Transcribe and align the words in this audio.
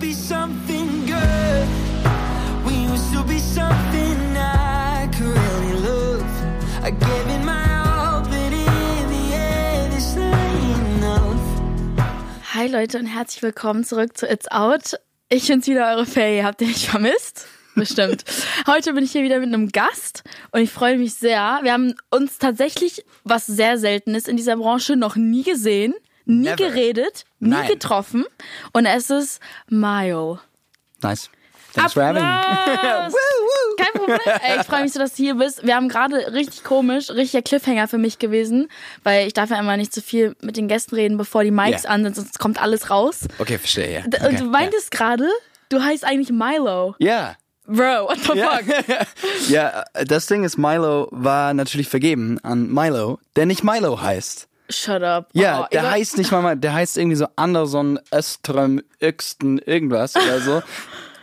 be 0.00 0.14
something 0.14 1.04
good. 1.04 1.68
We 2.64 2.72
used 2.90 3.12
to 3.12 3.22
be 3.22 3.38
something 3.38 4.34
I 4.34 5.06
could 5.12 5.36
really 5.36 5.74
love. 5.80 6.24
I 6.82 6.90
gave 6.90 7.26
it 7.28 7.44
my 7.44 7.62
all, 7.84 8.22
but 8.22 8.52
in 8.52 9.08
the 9.10 9.34
end, 9.34 9.92
it's 9.92 10.16
not 10.16 10.96
enough. 10.96 11.40
Hi 12.54 12.66
Leute 12.66 12.98
und 12.98 13.06
herzlich 13.06 13.42
willkommen 13.42 13.84
zurück 13.84 14.16
zu 14.16 14.26
It's 14.26 14.50
Out. 14.50 14.98
Ich 15.28 15.48
bin's 15.48 15.66
wieder, 15.66 15.90
eure 15.90 16.06
Faye. 16.06 16.44
Habt 16.44 16.62
ihr 16.62 16.68
mich 16.68 16.88
vermisst? 16.88 17.46
Bestimmt. 17.74 18.24
Heute 18.66 18.94
bin 18.94 19.04
ich 19.04 19.12
hier 19.12 19.22
wieder 19.22 19.38
mit 19.38 19.48
einem 19.48 19.68
Gast 19.68 20.24
und 20.50 20.62
ich 20.62 20.70
freue 20.70 20.96
mich 20.96 21.12
sehr. 21.12 21.60
Wir 21.62 21.74
haben 21.74 21.94
uns 22.08 22.38
tatsächlich, 22.38 23.04
was 23.24 23.44
sehr 23.44 23.76
selten 23.76 24.14
ist 24.14 24.28
in 24.28 24.38
dieser 24.38 24.56
Branche, 24.56 24.96
noch 24.96 25.16
nie 25.16 25.42
gesehen, 25.42 25.94
nie 26.30 26.44
Never. 26.48 26.56
geredet, 26.56 27.24
nie 27.38 27.50
Nein. 27.50 27.68
getroffen. 27.68 28.24
Und 28.72 28.86
es 28.86 29.10
ist 29.10 29.40
Mayo. 29.68 30.38
Nice. 31.02 31.28
Thanks 31.74 31.92
for 31.92 32.02
having 32.02 32.22
me. 32.24 32.28
Kein 33.78 33.92
Problem. 33.94 34.18
Ey, 34.42 34.60
ich 34.60 34.66
freue 34.66 34.82
mich 34.82 34.92
so, 34.92 34.98
dass 34.98 35.12
du 35.14 35.22
hier 35.22 35.34
bist. 35.36 35.64
Wir 35.64 35.76
haben 35.76 35.88
gerade 35.88 36.32
richtig 36.32 36.64
komisch, 36.64 37.10
richtiger 37.10 37.42
Cliffhanger 37.42 37.86
für 37.88 37.96
mich 37.98 38.18
gewesen, 38.18 38.68
weil 39.04 39.26
ich 39.26 39.32
darf 39.34 39.50
ja 39.50 39.58
immer 39.58 39.76
nicht 39.76 39.94
zu 39.94 40.02
viel 40.02 40.34
mit 40.40 40.56
den 40.56 40.66
Gästen 40.68 40.96
reden, 40.96 41.16
bevor 41.16 41.44
die 41.44 41.50
Mics 41.52 41.84
Ja. 41.84 41.90
an 41.90 42.02
sind, 42.04 42.16
sonst 42.16 42.38
kommt 42.38 42.60
alles 42.60 42.90
raus. 42.90 43.20
Okay, 43.38 43.56
verstehe, 43.58 43.92
ja. 43.92 44.00
Okay, 44.06 44.26
Und 44.28 44.40
du 44.40 44.44
meintest 44.46 44.90
gerade, 44.90 45.28
du 45.68 45.80
heißt 45.82 46.04
eigentlich 46.04 46.30
Milo. 46.30 46.96
Ja. 46.98 47.36
Bro, 47.66 48.08
what 48.08 48.18
the 48.18 48.26
fuck? 48.40 49.48
ja, 49.48 49.84
äh, 49.94 50.04
das 50.04 50.26
Ding 50.26 50.42
ist, 50.42 50.58
Milo 50.58 51.06
war 51.12 51.54
natürlich 51.54 51.88
vergeben 51.88 52.38
an 52.42 52.68
Milo, 52.68 53.20
der 53.36 53.46
nicht 53.46 53.62
Milo 53.62 54.00
heißt. 54.02 54.48
Shut 54.70 55.02
up. 55.02 55.28
Ja, 55.32 55.62
Oh, 55.64 55.66
der 55.72 55.90
heißt 55.90 56.18
nicht 56.18 56.30
mal, 56.32 56.56
der 56.56 56.72
heißt 56.74 56.96
irgendwie 56.98 57.16
so 57.16 57.26
Anderson, 57.36 57.98
Öström, 58.14 58.82
Öxten, 59.02 59.58
irgendwas 59.58 60.16
oder 60.16 60.40
so. 60.40 60.62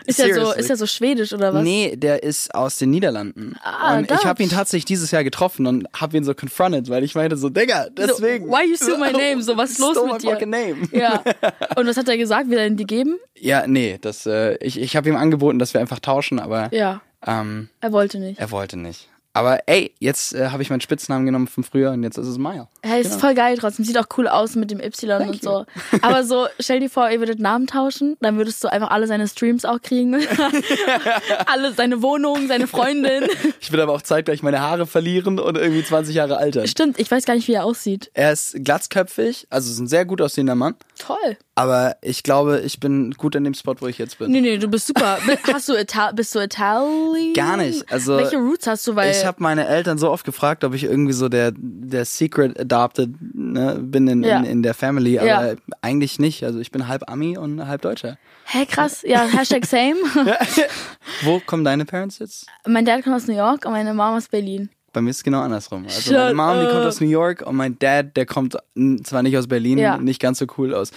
Ist 0.10 0.20
ja 0.20 0.34
so, 0.34 0.54
ist 0.54 0.70
ja 0.70 0.78
so 0.78 0.86
schwedisch 0.88 1.34
oder 1.34 1.54
was? 1.54 1.62
Nee, 1.64 1.98
der 1.98 2.24
ist 2.24 2.56
aus 2.56 2.78
den 2.78 2.92
Niederlanden. 2.92 3.58
Ah, 3.62 3.98
und 3.98 4.10
ich 4.10 4.24
habe 4.24 4.42
ihn 4.42 4.48
Dutch. 4.48 4.58
tatsächlich 4.58 4.86
dieses 4.86 5.12
Jahr 5.12 5.26
getroffen 5.26 5.68
und 5.68 5.86
habe 5.94 6.16
ihn 6.16 6.24
so 6.24 6.34
confronted, 6.34 6.90
weil 6.90 7.04
ich 7.04 7.14
meinte 7.14 7.36
so, 7.36 7.50
Digga, 7.50 7.88
deswegen. 7.90 8.48
why 8.48 8.66
you 8.70 8.78
steal 8.78 8.98
my 8.98 9.12
name? 9.12 9.42
So, 9.44 9.58
was 9.58 9.72
ist 9.72 9.80
los 9.80 9.98
mit 10.10 10.24
dir? 10.24 10.38
name. 10.48 10.78
Ja. 10.94 11.22
Und 11.76 11.88
was 11.88 11.98
hat 11.98 12.08
er 12.08 12.16
gesagt? 12.18 12.50
Will 12.50 12.58
er 12.58 12.68
ihn 12.68 12.78
dir 12.78 12.86
geben? 12.86 13.18
Ja, 13.38 13.68
nee, 13.68 13.98
das, 14.00 14.26
äh, 14.26 14.56
ich, 14.62 14.80
ich 14.80 14.96
habe 14.96 15.10
ihm 15.10 15.18
angeboten, 15.18 15.60
dass 15.60 15.74
wir 15.74 15.82
einfach 15.82 16.00
tauschen, 16.00 16.40
aber 16.40 16.74
Ja. 16.74 17.02
ähm, 17.26 17.68
Er 17.82 17.92
wollte 17.92 18.18
nicht. 18.20 18.40
er 18.40 18.50
wollte 18.52 18.78
nicht. 18.78 19.10
Aber 19.38 19.60
ey, 19.68 19.94
jetzt 20.00 20.34
äh, 20.34 20.50
habe 20.50 20.64
ich 20.64 20.72
meinen 20.72 20.82
Spitznamen 20.82 21.28
genommen 21.28 21.46
von 21.46 21.64
früher 21.64 21.92
und 21.92 22.02
jetzt 22.02 22.18
ist 22.18 22.26
es 22.26 22.40
Mile. 22.40 22.68
Er 22.82 23.00
ist 23.00 23.20
voll 23.22 23.36
geil 23.36 23.56
trotzdem. 23.60 23.86
Sieht 23.86 23.96
auch 24.00 24.08
cool 24.18 24.28
aus 24.28 24.56
mit 24.56 24.72
dem 24.72 24.80
Y 24.80 25.30
und 25.30 25.44
so. 25.44 25.68
Aber 26.02 26.24
so, 26.24 26.48
stell 26.60 26.80
dir 26.80 26.90
vor, 26.90 27.08
ihr 27.12 27.20
würdet 27.20 27.40
Namen 27.40 27.68
tauschen, 27.68 28.18
dann 28.20 28.38
würdest 28.38 28.64
du 28.64 28.68
einfach 28.68 28.90
alle 28.90 29.06
seine 29.06 29.28
Streams 29.28 29.64
auch 29.64 29.80
kriegen. 29.80 30.16
alle, 31.46 31.72
seine 31.74 32.02
Wohnung, 32.02 32.48
seine 32.48 32.66
Freundin. 32.66 33.26
Ich 33.60 33.72
will 33.72 33.82
aber 33.82 33.94
auch 33.94 34.02
zeitgleich 34.02 34.44
meine 34.44 34.62
Haare 34.62 34.88
verlieren 34.88 35.40
und 35.40 35.58
irgendwie 35.58 35.84
20 35.84 36.16
Jahre 36.16 36.38
altern. 36.38 36.68
Stimmt, 36.68 37.00
ich 37.00 37.12
weiß 37.12 37.26
gar 37.26 37.36
nicht, 37.36 37.48
wie 37.48 37.54
er 37.54 37.66
aussieht. 37.66 38.10
Er 38.14 38.32
ist 38.32 38.56
glatzköpfig, 38.64 39.48
also 39.50 39.70
ist 39.70 39.80
ein 39.80 39.88
sehr 39.88 40.06
gut 40.06 40.22
aussehender 40.22 40.56
Mann. 40.56 40.76
Toll. 40.98 41.38
Aber 41.58 41.98
ich 42.02 42.22
glaube, 42.22 42.60
ich 42.60 42.80
bin 42.80 43.12
gut 43.12 43.36
an 43.36 43.44
dem 43.44 43.56
Spot, 43.56 43.76
wo 43.80 43.88
ich 43.88 43.98
jetzt 43.98 44.20
bin. 44.20 44.32
Nee, 44.32 44.42
nee, 44.42 44.58
du 44.58 44.68
bist 44.68 44.88
super. 44.88 45.18
Hast 45.52 45.68
du 45.68 45.74
Ital 45.74 46.14
bist 46.14 46.36
du 46.36 46.40
Italian? 46.40 47.34
Gar 47.34 47.58
nicht. 47.58 47.92
Also 47.92 48.16
Welche 48.18 48.38
Roots 48.38 48.68
hast 48.68 48.86
du? 48.86 48.96
Weil 48.96 49.12
ich 49.12 49.26
habe 49.28 49.44
meine 49.44 49.68
Eltern 49.68 49.98
so 50.00 50.10
oft 50.10 50.26
gefragt, 50.26 50.64
ob 50.64 50.74
ich 50.74 50.84
irgendwie 50.86 51.14
so 51.14 51.30
der 51.30 51.52
der 51.56 52.06
Secret 52.06 52.60
Adopted 52.60 53.12
ne, 53.34 53.78
bin 53.80 54.08
in, 54.08 54.24
Ja. 54.24 54.40
in, 54.40 54.46
in 54.46 54.64
der 54.64 54.74
Family, 54.74 55.20
aber 55.20 55.28
Ja. 55.50 55.56
eigentlich 55.82 56.18
nicht. 56.20 56.44
Also 56.44 56.60
ich 56.60 56.72
bin 56.72 56.88
halb 56.88 57.04
Ami 57.10 57.38
und 57.38 57.68
halb 57.68 57.82
Deutscher. 57.84 58.18
Hä, 58.46 58.66
krass. 58.66 59.04
Ja, 59.06 59.26
Hashtag 59.26 59.66
same. 59.66 59.96
Wo 61.24 61.40
kommen 61.40 61.64
deine 61.64 61.86
Parents 61.86 62.20
jetzt? 62.20 62.48
mein 62.68 62.86
Dad 62.86 63.04
kommt 63.04 63.16
aus 63.16 63.28
New 63.28 63.36
York 63.36 63.66
und 63.66 63.72
meine 63.74 63.94
Mom 63.94 64.16
aus 64.16 64.28
Berlin. 64.30 64.70
Bei 64.94 65.02
mir 65.02 65.10
ist 65.12 65.18
es 65.18 65.24
genau 65.24 65.42
andersrum. 65.42 65.86
Also 65.86 66.14
meine 66.14 66.34
Mom, 66.34 66.60
die 66.60 66.66
kommt 66.72 66.86
aus 66.86 67.02
New 67.02 67.08
York 67.10 67.42
und 67.46 67.56
mein 67.56 67.78
Dad, 67.78 68.16
der 68.16 68.26
kommt 68.26 68.58
zwar 69.04 69.22
nicht 69.22 69.38
aus 69.38 69.48
Berlin, 69.48 69.78
Ja. 69.78 69.98
nicht 69.98 70.20
ganz 70.22 70.40
so 70.40 70.46
cool 70.58 70.74
aus 70.74 70.92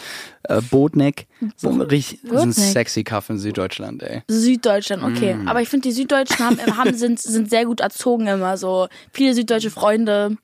äh, 0.45 0.61
Botneck, 0.63 1.27
so 1.57 1.69
ein 1.69 1.81
richtig 1.83 2.21
so 2.25 2.37
ein 2.39 2.53
sexy 2.53 3.05
Kaff 3.05 3.29
in 3.31 3.39
Süddeutschland, 3.39 4.03
ey. 4.03 4.23
Süddeutschland, 4.29 5.03
okay. 5.03 5.35
Mm. 5.35 5.49
Aber 5.49 5.61
ich 5.61 5.69
finde, 5.69 5.89
die 5.89 5.95
Süddeutschen 5.95 6.39
haben, 6.39 6.59
haben, 6.77 6.95
sind, 6.95 7.21
sind 7.21 7.51
sehr 7.51 7.67
gut 7.67 7.81
erzogen 7.81 8.27
immer. 8.27 8.57
So 8.57 8.89
viele 9.13 9.35
süddeutsche 9.35 9.71
Freunde. 9.71 10.37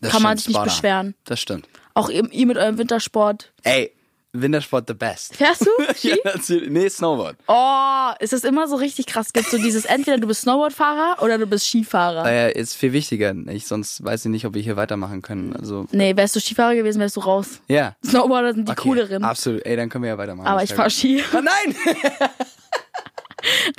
Das 0.00 0.10
Kann 0.12 0.22
man 0.22 0.36
stimmt, 0.36 0.40
sich 0.40 0.48
nicht 0.48 0.54
Sparta. 0.56 0.70
beschweren. 0.74 1.14
Das 1.24 1.40
stimmt. 1.40 1.68
Auch 1.94 2.10
ihr, 2.10 2.30
ihr 2.32 2.46
mit 2.46 2.56
eurem 2.58 2.76
Wintersport. 2.78 3.52
Ey, 3.62 3.92
Wintersport 4.34 4.88
the 4.88 4.94
best. 4.94 5.36
Fährst 5.36 5.66
du? 5.66 5.70
Ski? 5.94 6.18
ja. 6.24 6.60
Nee, 6.68 6.88
Snowboard. 6.88 7.36
Oh, 7.48 8.10
ist 8.18 8.32
das 8.32 8.44
immer 8.44 8.66
so 8.66 8.76
richtig 8.76 9.06
krass? 9.06 9.32
Gibt 9.34 9.50
so 9.50 9.58
dieses, 9.58 9.84
entweder 9.84 10.16
du 10.18 10.26
bist 10.26 10.42
Snowboardfahrer 10.42 11.22
oder 11.22 11.36
du 11.36 11.46
bist 11.46 11.66
Skifahrer. 11.68 12.24
Daher 12.24 12.56
ist 12.56 12.74
viel 12.74 12.92
wichtiger. 12.94 13.34
Ich, 13.48 13.66
sonst 13.66 14.02
weiß 14.02 14.24
ich 14.24 14.30
nicht, 14.30 14.46
ob 14.46 14.54
wir 14.54 14.62
hier 14.62 14.76
weitermachen 14.76 15.20
können. 15.20 15.54
Also, 15.54 15.86
Nee, 15.92 16.16
wärst 16.16 16.34
du 16.34 16.40
Skifahrer 16.40 16.74
gewesen, 16.74 16.98
wärst 17.00 17.16
du 17.16 17.20
raus. 17.20 17.60
ja. 17.68 17.94
Snowboarder 18.04 18.54
sind 18.54 18.68
die 18.68 18.72
Okay, 18.72 18.88
cooleren. 18.88 19.22
Absolut. 19.22 19.66
Ey, 19.66 19.76
dann 19.76 19.88
können 19.90 20.04
wir 20.04 20.10
ja 20.12 20.18
weitermachen. 20.18 20.46
Aber 20.46 20.62
ich 20.62 20.70
wär 20.70 20.76
fahr 20.76 20.86
gut. 20.86 20.92
Ski. 20.94 21.22
Oh, 21.34 21.40
nein! 21.42 21.76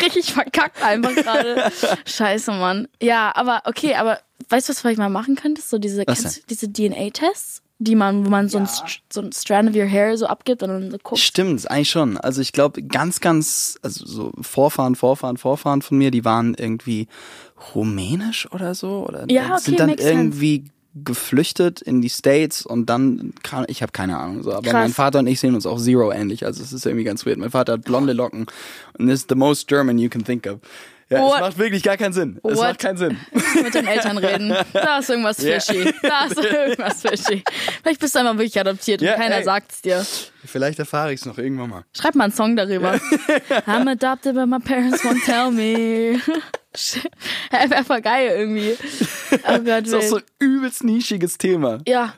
Richtig 0.02 0.34
verkackt 0.34 0.84
einfach 0.84 1.16
gerade. 1.16 1.72
Scheiße, 2.06 2.52
Mann. 2.52 2.88
Ja, 3.02 3.31
aber 3.36 3.62
okay, 3.66 3.96
aber 3.96 4.19
weißt 4.50 4.68
du, 4.68 4.72
was 4.72 4.78
du 4.78 4.81
vielleicht 4.81 5.00
mal 5.00 5.09
machen 5.09 5.36
könntest? 5.36 5.69
So 5.69 5.78
diese, 5.78 6.03
kennst 6.06 6.50
diese 6.50 6.72
DNA-Tests, 6.72 7.62
die 7.83 7.95
man, 7.95 8.25
wo 8.25 8.29
man 8.29 8.49
so, 8.49 8.57
ein, 8.57 8.66
St- 8.66 8.99
so 9.11 9.21
ein 9.21 9.31
Strand 9.31 9.69
of 9.69 9.75
your 9.75 9.85
hair 9.85 10.17
so 10.17 10.25
abgibt 10.27 10.63
und 10.63 10.69
dann 10.69 10.91
so 10.91 10.97
guckt. 11.01 11.19
Stimmt, 11.19 11.69
eigentlich 11.69 11.89
schon. 11.89 12.17
Also 12.17 12.41
ich 12.41 12.51
glaube, 12.53 12.81
ganz, 12.83 13.19
ganz, 13.19 13.77
also 13.81 14.05
so 14.05 14.31
Vorfahren, 14.41 14.95
Vorfahren, 14.95 15.38
Vorfahren 15.38 15.81
von 15.81 15.97
mir, 15.97 16.11
die 16.11 16.23
waren 16.25 16.55
irgendwie 16.55 17.07
rumänisch 17.75 18.51
oder 18.51 18.75
so. 18.75 19.05
Oder 19.07 19.25
Ja, 19.29 19.53
okay, 19.53 19.61
sind 19.61 19.79
dann 19.79 19.89
makes 19.89 20.03
sense. 20.03 20.19
irgendwie 20.21 20.66
geflüchtet 20.95 21.81
in 21.81 22.01
die 22.03 22.09
States 22.09 22.63
und 22.66 22.88
dann 22.88 23.33
kam, 23.41 23.66
ich 23.67 23.81
habe 23.81 23.91
keine 23.91 24.19
Ahnung 24.19 24.44
so, 24.44 24.51
aber 24.51 24.61
Krass. 24.61 24.73
mein 24.73 24.94
Vater 24.94 25.19
und 25.19 25.27
ich 25.27 25.39
sehen 25.39 25.55
uns 25.55 25.65
auch 25.65 25.79
zero 25.81 26.11
ähnlich, 26.11 26.45
also 26.45 26.61
es 26.61 26.71
ist 26.71 26.85
irgendwie 26.85 27.03
ganz 27.03 27.25
weird. 27.25 27.39
Mein 27.39 27.50
Vater 27.50 27.73
hat 27.73 27.83
blonde 27.83 28.13
Locken 28.13 28.45
und 29.00 29.09
ist 29.09 29.27
the 29.29 29.33
most 29.35 29.67
German 29.67 29.97
you 29.97 30.07
can 30.09 30.23
think 30.23 30.45
of. 30.45 30.59
Ja, 31.09 31.19
What? 31.22 31.36
es 31.36 31.41
macht 31.41 31.58
wirklich 31.58 31.84
gar 31.84 31.97
keinen 31.97 32.14
Sinn. 32.14 32.40
Es 32.44 32.58
What? 32.58 32.64
macht 32.68 32.80
keinen 32.80 32.97
Sinn. 32.97 33.18
mit 33.64 33.74
den 33.74 33.86
Eltern 33.88 34.18
reden. 34.18 34.56
Da 34.74 35.00
ist 35.00 35.09
irgendwas 35.09 35.38
fishy. 35.38 35.94
Da 36.02 36.25
ist 36.25 36.38
irgendwas 36.44 37.02
fishy. 37.02 37.44
Vielleicht 37.84 38.00
bist 38.00 38.16
du 38.16 38.19
einmal 38.19 38.38
wirklich 38.38 38.59
adoptiert 38.59 39.02
und 39.02 39.08
keiner 39.09 39.38
ey. 39.38 39.44
sagt's 39.44 39.81
dir. 39.81 40.06
Vielleicht 40.46 40.80
erfahre 40.80 41.13
ich 41.13 41.19
es 41.22 41.25
noch 41.25 41.38
irgendwann 41.38 41.69
mal. 41.69 41.86
Schreib 41.96 42.16
mal 42.16 42.25
einen 42.25 42.34
Song 42.34 42.56
darüber. 42.56 42.94
I'm 43.68 43.90
adopted, 43.90 44.36
but 44.36 44.47
my 44.47 44.59
parents 44.59 45.02
won't 45.03 45.24
tell 45.25 45.52
me. 45.52 46.19
Wäre 47.52 47.84
voll 47.84 48.02
geil 48.02 48.31
irgendwie. 48.36 48.75
Oh 49.47 49.59
Gott, 49.59 49.68
Das 49.86 49.88
ist 49.90 49.94
auch 49.94 50.02
so 50.02 50.16
ein 50.18 50.24
übelst 50.40 50.84
nischiges 50.84 51.38
Thema. 51.38 51.78
Ja, 51.88 52.16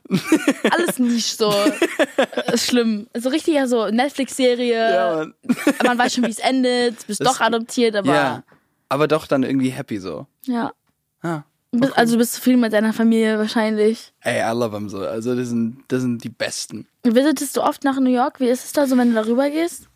alles 0.72 0.98
nicht 0.98 1.38
so 1.38 1.52
äh, 1.52 2.58
schlimm. 2.58 3.08
So 3.14 3.30
richtig 3.30 3.56
ja 3.56 3.68
so 3.68 3.88
Netflix-Serie. 3.90 4.94
Ja. 4.94 5.26
Man 5.84 5.98
weiß 5.98 6.14
schon, 6.16 6.26
wie 6.26 6.32
es 6.32 6.40
endet. 6.40 7.06
Bist 7.06 7.20
Das- 7.20 7.28
doch 7.34 7.42
adoptiert, 7.42 7.96
aber 7.98 8.14
Ja. 8.14 8.44
Ja. 8.86 8.90
Aber 8.90 9.08
doch 9.08 9.28
dann 9.28 9.44
irgendwie 9.44 9.70
happy 9.70 10.00
so. 10.00 10.28
Ah, 11.22 11.44
Du 11.72 11.80
bist- 11.82 11.98
Also 11.98 12.14
du 12.14 12.20
bist 12.20 12.34
zufrieden 12.34 12.62
mit 12.62 12.72
deiner 12.72 12.94
Familie 12.94 13.38
wahrscheinlich. 13.38 14.14
Ey, 14.22 14.40
I 14.42 14.58
love 14.58 14.72
them 14.76 14.88
so. 14.88 15.00
Also 15.00 15.36
das 15.36 15.50
sind, 15.50 15.84
das 15.90 16.02
sind 16.02 16.24
die 16.24 16.30
Besten. 16.30 16.88
Visitest 17.04 17.58
du 17.58 17.62
oft 17.62 17.84
nach 17.84 18.00
New 18.00 18.12
York? 18.14 18.40
Wie 18.40 18.48
ist 18.48 18.64
es 18.66 18.72
da 18.74 18.88
so, 18.88 18.96
wenn 18.98 19.10
du 19.10 19.16
darüber 19.16 19.50
gehst? 19.50 19.88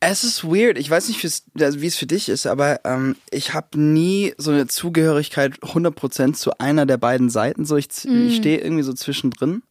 Es 0.00 0.24
ist 0.24 0.44
weird. 0.44 0.78
Ich 0.78 0.90
weiß 0.90 1.08
nicht, 1.08 1.22
wie's- 1.22 1.44
also 1.60 1.80
wie 1.80 1.86
es 1.86 1.96
für 1.96 2.06
dich 2.06 2.28
ist, 2.28 2.46
aber 2.46 2.80
ähm, 2.84 3.16
ich 3.30 3.54
habe 3.54 3.78
nie 3.78 4.34
so 4.36 4.50
eine 4.50 4.66
Zugehörigkeit 4.66 5.58
100% 5.62 6.34
zu 6.34 6.58
einer 6.58 6.86
der 6.86 6.96
beiden 6.96 7.30
Seiten. 7.30 7.64
So, 7.64 7.76
ich, 7.76 7.88
z- 7.90 8.10
ich 8.10 8.36
stehe 8.36 8.58
irgendwie 8.60 8.82
so 8.82 8.92
zwischendrin. 8.92 9.62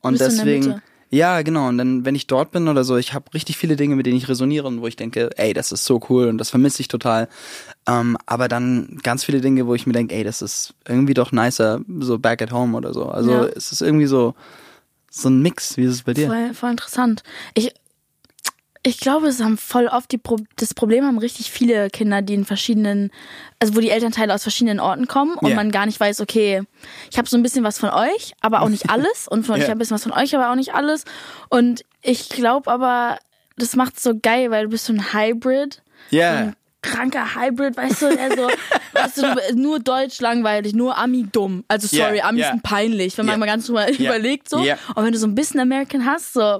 Und 0.00 0.20
deswegen. 0.20 0.80
Ja, 1.14 1.42
genau. 1.42 1.68
Und 1.68 1.78
dann, 1.78 2.04
wenn 2.04 2.16
ich 2.16 2.26
dort 2.26 2.50
bin 2.50 2.66
oder 2.66 2.82
so, 2.82 2.96
ich 2.96 3.14
habe 3.14 3.32
richtig 3.34 3.56
viele 3.56 3.76
Dinge, 3.76 3.94
mit 3.94 4.04
denen 4.04 4.16
ich 4.16 4.28
resoniere 4.28 4.66
und 4.66 4.80
wo 4.80 4.88
ich 4.88 4.96
denke, 4.96 5.30
ey, 5.36 5.52
das 5.52 5.70
ist 5.70 5.84
so 5.84 6.00
cool 6.08 6.26
und 6.26 6.38
das 6.38 6.50
vermisse 6.50 6.80
ich 6.80 6.88
total. 6.88 7.28
Ähm, 7.86 8.16
aber 8.26 8.48
dann 8.48 8.98
ganz 9.04 9.22
viele 9.22 9.40
Dinge, 9.40 9.68
wo 9.68 9.76
ich 9.76 9.86
mir 9.86 9.92
denke, 9.92 10.12
ey, 10.12 10.24
das 10.24 10.42
ist 10.42 10.74
irgendwie 10.88 11.14
doch 11.14 11.30
nicer, 11.30 11.80
so 12.00 12.18
back 12.18 12.42
at 12.42 12.50
home 12.50 12.76
oder 12.76 12.92
so. 12.92 13.06
Also 13.06 13.30
Ja. 13.30 13.44
es 13.44 13.70
ist 13.70 13.80
irgendwie 13.80 14.06
so, 14.06 14.34
so 15.08 15.28
ein 15.28 15.40
Mix. 15.40 15.76
Wie 15.76 15.84
ist 15.84 15.92
es 15.92 16.02
bei 16.02 16.14
dir? 16.14 16.26
Voll, 16.26 16.52
voll 16.52 16.70
interessant. 16.72 17.22
Ich, 17.54 17.72
ich 18.86 19.00
glaube, 19.00 19.28
es 19.28 19.40
haben 19.42 19.56
voll 19.56 19.86
oft 19.86 20.12
die 20.12 20.18
Pro 20.18 20.36
das 20.56 20.74
Problem 20.74 21.04
haben 21.06 21.18
richtig 21.18 21.50
viele 21.50 21.88
Kinder, 21.90 22.20
die 22.22 22.34
in 22.34 22.44
verschiedenen, 22.44 23.10
also 23.58 23.74
wo 23.74 23.80
die 23.80 23.88
Elternteile 23.90 24.34
aus 24.34 24.42
verschiedenen 24.42 24.78
Orten 24.78 25.08
kommen 25.08 25.36
und 25.38 25.48
Ja. 25.50 25.56
man 25.56 25.70
gar 25.70 25.86
nicht 25.86 25.98
weiß, 25.98 26.20
okay, 26.20 26.62
ich 27.10 27.16
habe 27.16 27.28
so 27.28 27.36
ein 27.38 27.42
bisschen 27.42 27.64
was 27.64 27.78
von 27.78 27.88
euch, 27.90 28.34
aber 28.42 28.60
auch 28.62 28.68
nicht 28.68 28.90
alles 28.90 29.26
und 29.26 29.44
von, 29.46 29.56
ich 29.56 29.62
Ja. 29.62 29.68
habe 29.68 29.76
ein 29.76 29.78
bisschen 29.78 29.94
was 29.94 30.02
von 30.02 30.12
euch, 30.12 30.34
aber 30.36 30.50
auch 30.50 30.54
nicht 30.54 30.74
alles. 30.74 31.04
Und 31.48 31.82
ich 32.02 32.28
glaube 32.28 32.70
aber, 32.70 33.18
das 33.56 33.74
macht 33.74 33.98
so 33.98 34.12
geil, 34.20 34.50
weil 34.50 34.64
du 34.64 34.70
bist 34.70 34.84
so 34.84 34.92
ein 34.92 35.12
Hybrid. 35.14 35.80
Ja. 36.10 36.30
Ein 36.36 36.56
kranker 36.82 37.34
Hybrid, 37.36 37.78
weißt 37.78 38.02
du, 38.02 38.14
der 38.14 38.36
so, 38.36 38.48
weißt 38.92 39.16
du, 39.16 39.56
nur 39.56 39.78
Deutsch 39.80 40.20
langweilig, 40.20 40.74
nur 40.74 40.98
Ami 40.98 41.26
dumm. 41.32 41.64
Also 41.68 41.86
sorry, 41.86 42.18
Ja, 42.18 42.28
Amis 42.28 42.42
ja. 42.42 42.50
sind 42.50 42.62
peinlich, 42.62 43.16
wenn 43.16 43.24
man 43.24 43.34
Ja. 43.34 43.38
mal 43.38 43.46
ganz 43.46 43.64
drüber 43.66 43.90
Ja. 43.90 43.98
überlegt 44.10 44.50
so. 44.50 44.58
Und 44.58 44.66
wenn 45.04 45.12
du 45.12 45.18
so 45.18 45.26
ein 45.26 45.34
bisschen 45.34 45.60
American 45.60 46.04
hast, 46.04 46.34
so. 46.34 46.58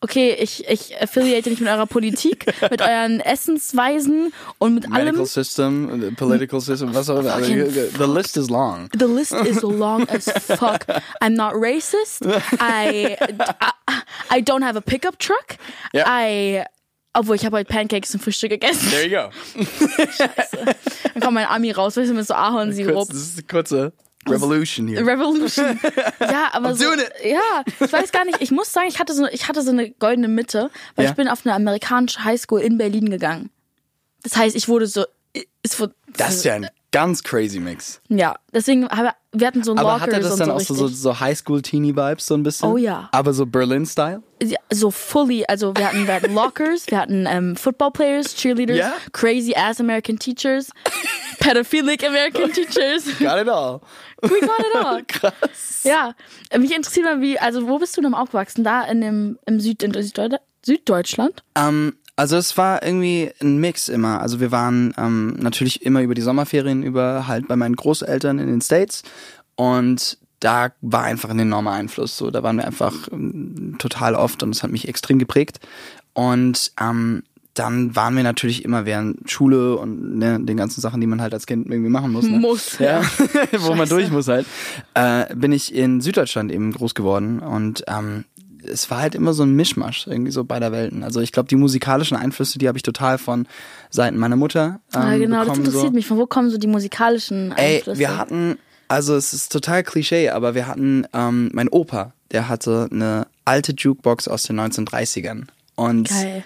Okay, 0.00 0.34
ich, 0.38 0.66
ich 0.68 1.00
affiliate 1.00 1.50
nicht 1.50 1.60
mit 1.60 1.68
eurer 1.68 1.86
Politik, 1.86 2.46
mit 2.70 2.80
euren 2.80 3.20
Essensweisen 3.20 4.32
und 4.58 4.74
mit 4.74 4.88
Medical 4.88 5.08
allem. 5.14 5.26
system, 5.26 6.00
the 6.00 6.10
political 6.12 6.60
system, 6.60 6.94
was 6.94 7.10
auch 7.10 7.20
immer. 7.20 7.40
The 7.40 8.06
list 8.06 8.36
is 8.36 8.48
long. 8.48 8.88
The 8.98 9.06
list 9.06 9.32
is 9.32 9.62
long 9.62 10.08
as 10.08 10.24
fuck. 10.58 10.86
I'm 11.20 11.34
not 11.34 11.54
racist. 11.54 12.26
I, 12.60 13.16
I, 13.88 14.38
I 14.38 14.40
don't 14.42 14.62
have 14.62 14.76
a 14.76 14.82
pickup 14.82 15.18
truck. 15.18 15.56
Ja. 15.92 16.04
I, 16.06 16.64
obwohl 17.12 17.36
ich 17.36 17.44
habe 17.44 17.58
heute 17.58 17.72
Pancakes 17.72 18.10
zum 18.10 18.20
Frühstück 18.20 18.50
gegessen. 18.50 18.88
There 18.90 19.06
you 19.06 19.10
go. 19.10 19.30
Dann 21.14 21.22
kommt 21.22 21.34
mein 21.34 21.46
Ami 21.46 21.72
raus, 21.72 21.96
weißt 21.96 22.10
du, 22.10 22.14
mit 22.14 22.26
so 22.26 22.34
Ahornsirup. 22.34 22.94
Kurz, 22.94 23.08
das 23.08 23.18
ist 23.18 23.38
eine 23.38 23.46
kurze 23.46 23.92
Revolution 24.28 24.86
hier. 24.88 25.06
Revolution. 25.06 25.78
Ja, 26.20 26.48
aber 26.52 26.74
so, 26.74 26.84
doing 26.84 27.00
it. 27.00 27.10
ja, 27.24 27.62
ich 27.84 27.92
weiß 27.92 28.12
gar 28.12 28.24
nicht. 28.24 28.40
Ich 28.40 28.50
muss 28.50 28.72
sagen, 28.72 28.86
ich 28.88 28.98
hatte 28.98 29.14
so, 29.14 29.26
ich 29.26 29.48
hatte 29.48 29.62
so 29.62 29.70
eine 29.70 29.90
goldene 29.90 30.28
Mitte, 30.28 30.70
weil 30.94 31.04
Ja. 31.06 31.10
ich 31.10 31.16
bin 31.16 31.28
auf 31.28 31.44
eine 31.46 31.54
amerikanische 31.54 32.22
Highschool 32.22 32.60
in 32.60 32.76
Berlin 32.78 33.08
gegangen. 33.10 33.50
Das 34.22 34.36
heißt, 34.36 34.54
ich 34.54 34.68
wurde 34.68 34.86
so, 34.86 35.04
ist 35.62 35.82
Das 36.16 36.34
ist 36.36 36.44
ja 36.44 36.54
ein 36.54 36.68
ganz 36.92 37.22
crazy 37.22 37.58
Mix. 37.60 38.00
ja. 38.08 38.36
Deswegen 38.52 38.88
haben 38.88 39.10
wir 39.32 39.46
hatten 39.46 39.62
so 39.64 39.72
Aber 39.72 39.82
Lockers 39.82 40.00
hat 40.02 40.08
er 40.12 40.20
das 40.20 40.36
dann 40.36 40.46
so 40.48 40.52
auch 40.54 40.58
richtig. 40.58 40.76
so, 40.76 40.88
so, 40.88 40.94
so 40.94 41.20
Highschool-Teenie-Vibes 41.20 42.26
so 42.26 42.34
ein 42.34 42.42
bisschen? 42.42 42.68
Oh 42.68 42.76
ja. 42.76 43.08
Aber 43.12 43.32
so 43.32 43.46
Berlin-Style? 43.46 44.16
Ja, 44.16 44.22
so 44.70 44.90
fully, 44.90 45.44
also 45.46 45.74
wir 45.76 45.86
hatten, 45.88 46.06
wir 46.06 46.14
hatten 46.14 46.34
Lockers, 46.34 46.86
wir 46.88 46.98
hatten 46.98 47.26
ähm, 47.28 47.56
Football 47.56 47.90
Players, 47.92 48.34
Cheerleaders, 48.34 48.78
Ja? 48.78 48.92
crazy 49.12 49.54
ass 49.54 49.80
American 49.80 50.18
teachers, 50.18 50.70
pedophilic 51.40 52.04
American 52.06 52.52
teachers. 52.52 53.04
Got 53.18 53.42
it 53.42 53.48
all. 53.48 53.80
We 54.22 54.40
got 54.40 54.60
it 54.60 54.74
all. 54.84 55.02
Krass. 55.06 55.82
Ja, 55.84 56.14
mich 56.56 56.74
interessiert 56.74 57.06
mal, 57.06 57.20
wie, 57.20 57.38
also 57.38 57.68
wo 57.68 57.78
bist 57.78 57.96
du 57.96 58.02
denn 58.02 58.14
aufgewachsen? 58.14 58.64
Da 58.64 58.82
in 58.84 59.00
dem, 59.00 59.38
im 59.46 59.60
Süd, 59.60 59.82
in 59.82 59.92
Süddeut 59.92 60.40
Süddeutschland? 60.62 61.42
Ähm, 61.54 61.96
also 62.16 62.36
es 62.36 62.58
war 62.58 62.82
irgendwie 62.82 63.32
ein 63.40 63.58
Mix 63.58 63.88
immer. 63.88 64.20
Also 64.20 64.40
wir 64.40 64.52
waren 64.52 64.92
ähm, 64.98 65.36
natürlich 65.38 65.82
immer 65.86 66.02
über 66.02 66.14
die 66.14 66.20
Sommerferien 66.20 66.82
über 66.82 67.26
halt 67.26 67.48
bei 67.48 67.56
meinen 67.56 67.76
Großeltern 67.76 68.38
in 68.38 68.46
den 68.46 68.60
States 68.60 69.02
und 69.56 70.18
da 70.40 70.72
war 70.80 71.04
einfach 71.04 71.30
ein 71.30 71.38
enormer 71.38 71.72
Einfluss. 71.72 72.16
So, 72.16 72.30
da 72.30 72.42
waren 72.42 72.56
wir 72.56 72.66
einfach 72.66 72.94
ähm, 73.12 73.76
total 73.78 74.14
oft 74.14 74.42
und 74.42 74.54
es 74.54 74.62
hat 74.62 74.70
mich 74.70 74.88
extrem 74.88 75.18
geprägt. 75.18 75.60
Und 76.12 76.72
ähm, 76.80 77.22
dann 77.54 77.94
waren 77.94 78.16
wir 78.16 78.22
natürlich 78.22 78.64
immer 78.64 78.86
während 78.86 79.30
Schule 79.30 79.76
und 79.76 80.18
ne, 80.18 80.40
den 80.40 80.56
ganzen 80.56 80.80
Sachen, 80.80 81.00
die 81.00 81.06
man 81.06 81.20
halt 81.20 81.34
als 81.34 81.46
Kind 81.46 81.68
irgendwie 81.68 81.90
machen 81.90 82.12
muss. 82.12 82.24
Ne? 82.24 82.38
Muss, 82.38 82.78
ja. 82.78 83.02
Wo 83.58 83.74
man 83.74 83.88
durch 83.88 84.10
muss 84.10 84.28
halt. 84.28 84.46
Äh, 84.94 85.34
bin 85.34 85.52
ich 85.52 85.74
in 85.74 86.00
Süddeutschland 86.00 86.50
eben 86.52 86.72
groß 86.72 86.94
geworden 86.94 87.40
und 87.40 87.84
ähm, 87.86 88.24
es 88.62 88.90
war 88.90 89.00
halt 89.00 89.14
immer 89.14 89.32
so 89.32 89.42
ein 89.42 89.54
Mischmasch 89.54 90.06
irgendwie 90.06 90.30
so 90.30 90.44
beider 90.44 90.72
Welten. 90.72 91.02
Also 91.02 91.20
ich 91.20 91.32
glaube, 91.32 91.48
die 91.48 91.56
musikalischen 91.56 92.16
Einflüsse, 92.16 92.58
die 92.58 92.68
habe 92.68 92.78
ich 92.78 92.82
total 92.82 93.18
von 93.18 93.46
Seiten 93.88 94.18
meiner 94.18 94.36
Mutter. 94.36 94.80
Ähm, 94.94 95.02
ja, 95.02 95.18
genau, 95.18 95.36
das 95.38 95.44
bekommen, 95.44 95.64
interessiert 95.64 95.92
so. 95.92 95.94
mich. 95.94 96.06
Von 96.06 96.18
wo 96.18 96.26
kommen 96.26 96.50
so 96.50 96.58
die 96.58 96.66
musikalischen 96.66 97.52
Ey, 97.52 97.76
Einflüsse? 97.76 97.98
wir 97.98 98.16
hatten, 98.16 98.58
also 98.90 99.14
es 99.14 99.32
ist 99.32 99.52
total 99.52 99.84
Klischee, 99.84 100.30
aber 100.30 100.56
wir 100.56 100.66
hatten, 100.66 101.06
ähm, 101.12 101.48
mein 101.52 101.68
Opa, 101.68 102.12
der 102.32 102.48
hatte 102.48 102.88
eine 102.90 103.28
alte 103.44 103.72
Jukebox 103.72 104.26
aus 104.26 104.42
den 104.42 104.58
1930ern. 104.58 105.44
Und 105.76 106.08
Geil. 106.08 106.42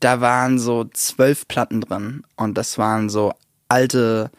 da 0.00 0.22
waren 0.22 0.58
so 0.58 0.84
zwölf 0.84 1.46
Platten 1.48 1.82
drin. 1.82 2.22
Und 2.36 2.56
das 2.56 2.78
waren 2.78 3.10
so 3.10 3.34
alte 3.68 4.30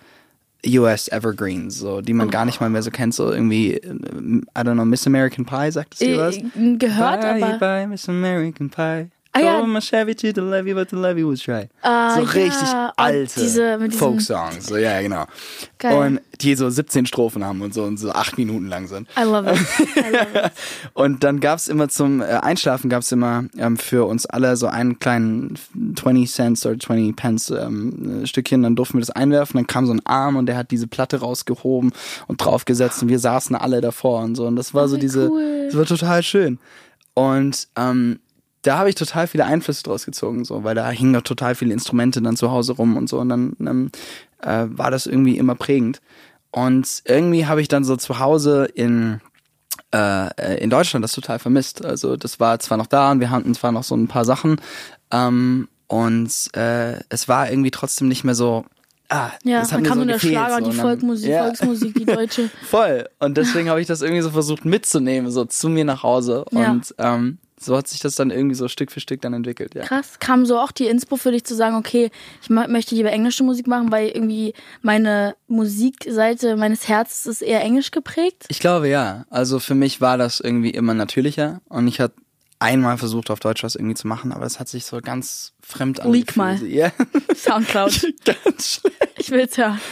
US 0.66 1.08
Evergreens, 1.10 1.78
so, 1.78 2.02
die 2.02 2.14
man 2.14 2.32
gar 2.32 2.46
nicht 2.46 2.60
mal 2.60 2.72
mehr 2.72 2.82
so 2.82 2.90
kennt, 2.90 3.14
so 3.14 3.32
irgendwie, 3.32 3.74
äh, 3.74 3.88
I 3.88 4.62
don't 4.62 4.74
know, 4.74 4.86
Miss 4.86 5.06
American 5.06 5.46
Pie, 5.46 5.72
sagt 5.72 5.94
es 5.94 6.00
dir 6.00 6.18
was? 6.18 6.38
Äh, 6.38 6.78
gehört, 6.78 7.22
bye, 7.22 7.44
aber 7.44 7.60
bye, 7.60 7.88
Miss 7.88 8.10
American 8.10 8.72
Pie. 8.72 9.10
Ah, 9.36 9.40
ja. 9.40 9.58
Drove 9.58 9.68
my 9.68 9.80
Chevy 9.80 10.16
to 10.16 10.28
the 10.34 10.42
levee, 10.42 10.74
but 10.76 10.90
the 10.92 10.96
levee 10.96 11.24
was 11.26 11.42
dry. 11.42 11.68
Ah, 11.82 12.14
so 12.14 12.22
ja. 12.22 12.30
richtig 12.30 12.70
Und 12.72 12.92
alte 12.98 13.40
diese- 13.40 13.90
Folk-Songs, 13.92 14.68
so, 14.68 14.78
ja, 14.78 15.02
genau. 15.02 15.26
Geil. 15.80 15.98
Und 15.98 16.22
die 16.42 16.56
so 16.56 16.70
17 16.70 17.08
Strophen 17.08 17.44
haben 17.44 17.62
und 17.62 17.74
so 17.74 17.84
und 17.84 17.98
so 17.98 18.12
acht 18.12 18.38
Minuten 18.38 18.68
lang 18.68 18.88
sind. 18.88 19.08
I 19.18 19.24
love 19.24 19.50
it. 19.52 19.58
I 19.98 20.12
love 20.12 20.46
it. 20.46 20.52
Und 20.94 21.24
dann 21.24 21.40
gab's 21.40 21.68
immer 21.68 21.90
zum 21.90 22.22
äh, 22.22 22.26
Einschlafen 22.26 22.90
gab's 22.90 23.12
immer 23.12 23.46
ähm, 23.58 23.78
für 23.78 24.06
uns 24.06 24.26
alle 24.26 24.56
so 24.56 24.68
einen 24.68 25.00
kleinen 25.00 25.56
20 25.96 26.32
Cents 26.32 26.66
oder 26.66 26.78
20 26.80 27.16
Pence 27.16 27.50
ähm, 27.52 28.24
äh, 28.24 28.28
Stückchen. 28.28 28.62
Dann 28.64 28.76
durften 28.76 28.96
wir 28.96 29.02
das 29.02 29.10
einwerfen. 29.12 29.58
Dann 29.58 29.68
kam 29.68 29.86
so 29.86 29.94
ein 29.94 30.06
Arm 30.06 30.36
und 30.36 30.46
der 30.46 30.58
hat 30.58 30.72
diese 30.72 30.88
Platte 30.88 31.20
rausgehoben 31.22 31.92
und 32.28 32.38
draufgesetzt 32.44 33.02
und 33.02 33.10
wir 33.10 33.20
saßen 33.20 33.56
alle 33.56 33.82
davor 33.82 34.22
und 34.24 34.36
so. 34.36 34.46
Und 34.46 34.56
das 34.58 34.74
war 34.74 34.88
so 34.88 34.98
wie 34.98 35.02
diese, 35.02 35.30
cool. 35.30 35.64
das 35.68 35.78
war 35.78 35.86
total 35.86 36.22
schön. 36.24 36.60
Und 37.16 37.68
ähm, 37.78 38.20
da 38.64 38.78
habe 38.80 38.90
ich 38.90 38.96
total 38.96 39.28
viele 39.28 39.46
Einflüsse 39.46 39.84
draus 39.84 40.06
gezogen, 40.06 40.44
so, 40.46 40.64
weil 40.64 40.76
da 40.76 40.90
hingen 40.90 41.12
noch 41.12 41.22
total 41.22 41.54
viele 41.56 41.74
Instrumente 41.74 42.22
dann 42.22 42.36
zu 42.36 42.52
Hause 42.52 42.74
rum 42.74 42.98
und 42.98 43.08
so. 43.08 43.20
Und 43.20 43.30
dann 43.30 43.56
ähm, 43.60 43.92
äh, 44.42 44.66
war 44.70 44.90
das 44.92 45.06
irgendwie 45.06 45.38
immer 45.38 45.56
prägend. 45.56 46.02
Und 46.52 47.02
irgendwie 47.06 47.46
habe 47.46 47.62
ich 47.62 47.68
dann 47.68 47.84
so 47.84 47.96
zu 47.96 48.20
Hause 48.20 48.66
in 48.74 49.22
äh, 49.94 50.62
in 50.64 50.70
Deutschland 50.70 51.04
das 51.04 51.14
total 51.14 51.40
vermisst. 51.40 51.84
Also 51.86 52.16
das 52.18 52.40
war 52.40 52.60
zwar 52.60 52.78
noch 52.78 52.88
da 52.88 53.12
und 53.12 53.20
wir 53.20 53.30
hatten 53.30 53.54
zwar 53.56 53.72
noch 53.72 53.84
so 53.84 53.96
ein 53.96 54.08
paar 54.08 54.26
Sachen 54.26 54.60
ähm, 55.12 55.68
und 55.88 56.32
äh, 56.56 57.00
es 57.10 57.28
war 57.28 57.50
irgendwie 57.50 57.72
trotzdem 57.72 58.08
nicht 58.08 58.24
mehr 58.24 58.36
so. 58.36 58.66
Ah, 59.10 59.30
Ja, 59.44 59.60
das 59.60 59.70
dann 59.70 59.84
kam 59.84 59.94
so 59.94 60.00
nur 60.00 60.06
der 60.08 60.16
gefehlt, 60.16 60.34
Schlager 60.34 60.64
so. 60.66 60.72
die 60.72 60.78
Volksmusik, 60.78 61.30
Ja. 61.30 61.44
Volksmusik, 61.44 61.94
die 61.96 62.06
deutsche. 62.06 62.50
Voll. 62.70 63.08
Und 63.20 63.38
deswegen 63.38 63.70
habe 63.70 63.80
ich 63.82 63.86
das 63.88 64.02
irgendwie 64.02 64.22
so 64.22 64.32
versucht 64.32 64.66
mitzunehmen, 64.66 65.30
so 65.30 65.46
zu 65.46 65.70
mir 65.70 65.86
nach 65.86 66.02
Hause. 66.04 66.46
Ja. 66.52 66.72
Und 66.72 66.96
ähm, 66.98 67.38
so 67.64 67.76
hat 67.78 67.88
sich 67.88 68.00
das 68.00 68.16
dann 68.16 68.30
irgendwie 68.32 68.56
so 68.56 68.68
Stück 68.68 68.92
für 68.92 69.00
Stück 69.00 69.22
dann 69.22 69.34
entwickelt, 69.34 69.74
ja. 69.76 69.84
Krass. 69.84 70.20
Kam 70.20 70.46
so 70.46 70.60
auch 70.60 70.72
die 70.72 70.86
Inspo 70.88 71.16
für 71.16 71.32
dich 71.32 71.44
zu 71.46 71.56
sagen, 71.56 71.76
okay, 71.76 72.12
ich 72.42 72.50
mö- 72.50 72.68
möchte 72.68 72.96
lieber 72.96 73.12
englische 73.12 73.44
Musik 73.44 73.68
machen, 73.68 73.92
weil 73.92 74.10
irgendwie 74.10 74.54
meine 74.82 75.36
Musikseite 75.48 76.56
meines 76.56 76.88
Herzens 76.88 77.26
ist 77.26 77.42
eher 77.42 77.62
englisch 77.62 77.92
geprägt? 77.92 78.46
Ich 78.50 78.60
glaube 78.60 78.88
ja. 78.90 79.26
Also 79.30 79.60
für 79.60 79.76
mich 79.76 80.02
war 80.02 80.18
das 80.18 80.40
irgendwie 80.40 80.70
immer 80.72 80.94
natürlicher 80.94 81.62
und 81.70 81.88
ich 81.88 82.00
hatte 82.00 82.16
einmal 82.60 82.98
versucht 82.98 83.30
auf 83.30 83.40
Deutsch 83.42 83.64
was 83.64 83.76
irgendwie 83.76 83.96
zu 83.96 84.08
machen, 84.08 84.32
aber 84.32 84.46
es 84.46 84.60
hat 84.60 84.70
sich 84.70 84.86
so 84.86 85.02
ganz 85.02 85.52
fremd 85.62 85.98
Leak 86.06 86.38
angefühlt. 86.38 86.38
mal. 86.38 86.64
Ja. 86.68 86.92
Soundcloud. 87.36 88.14
ganz 88.26 88.80
schlecht. 88.80 88.98
Ich 89.18 89.32
will's 89.32 89.58
hören. 89.58 89.80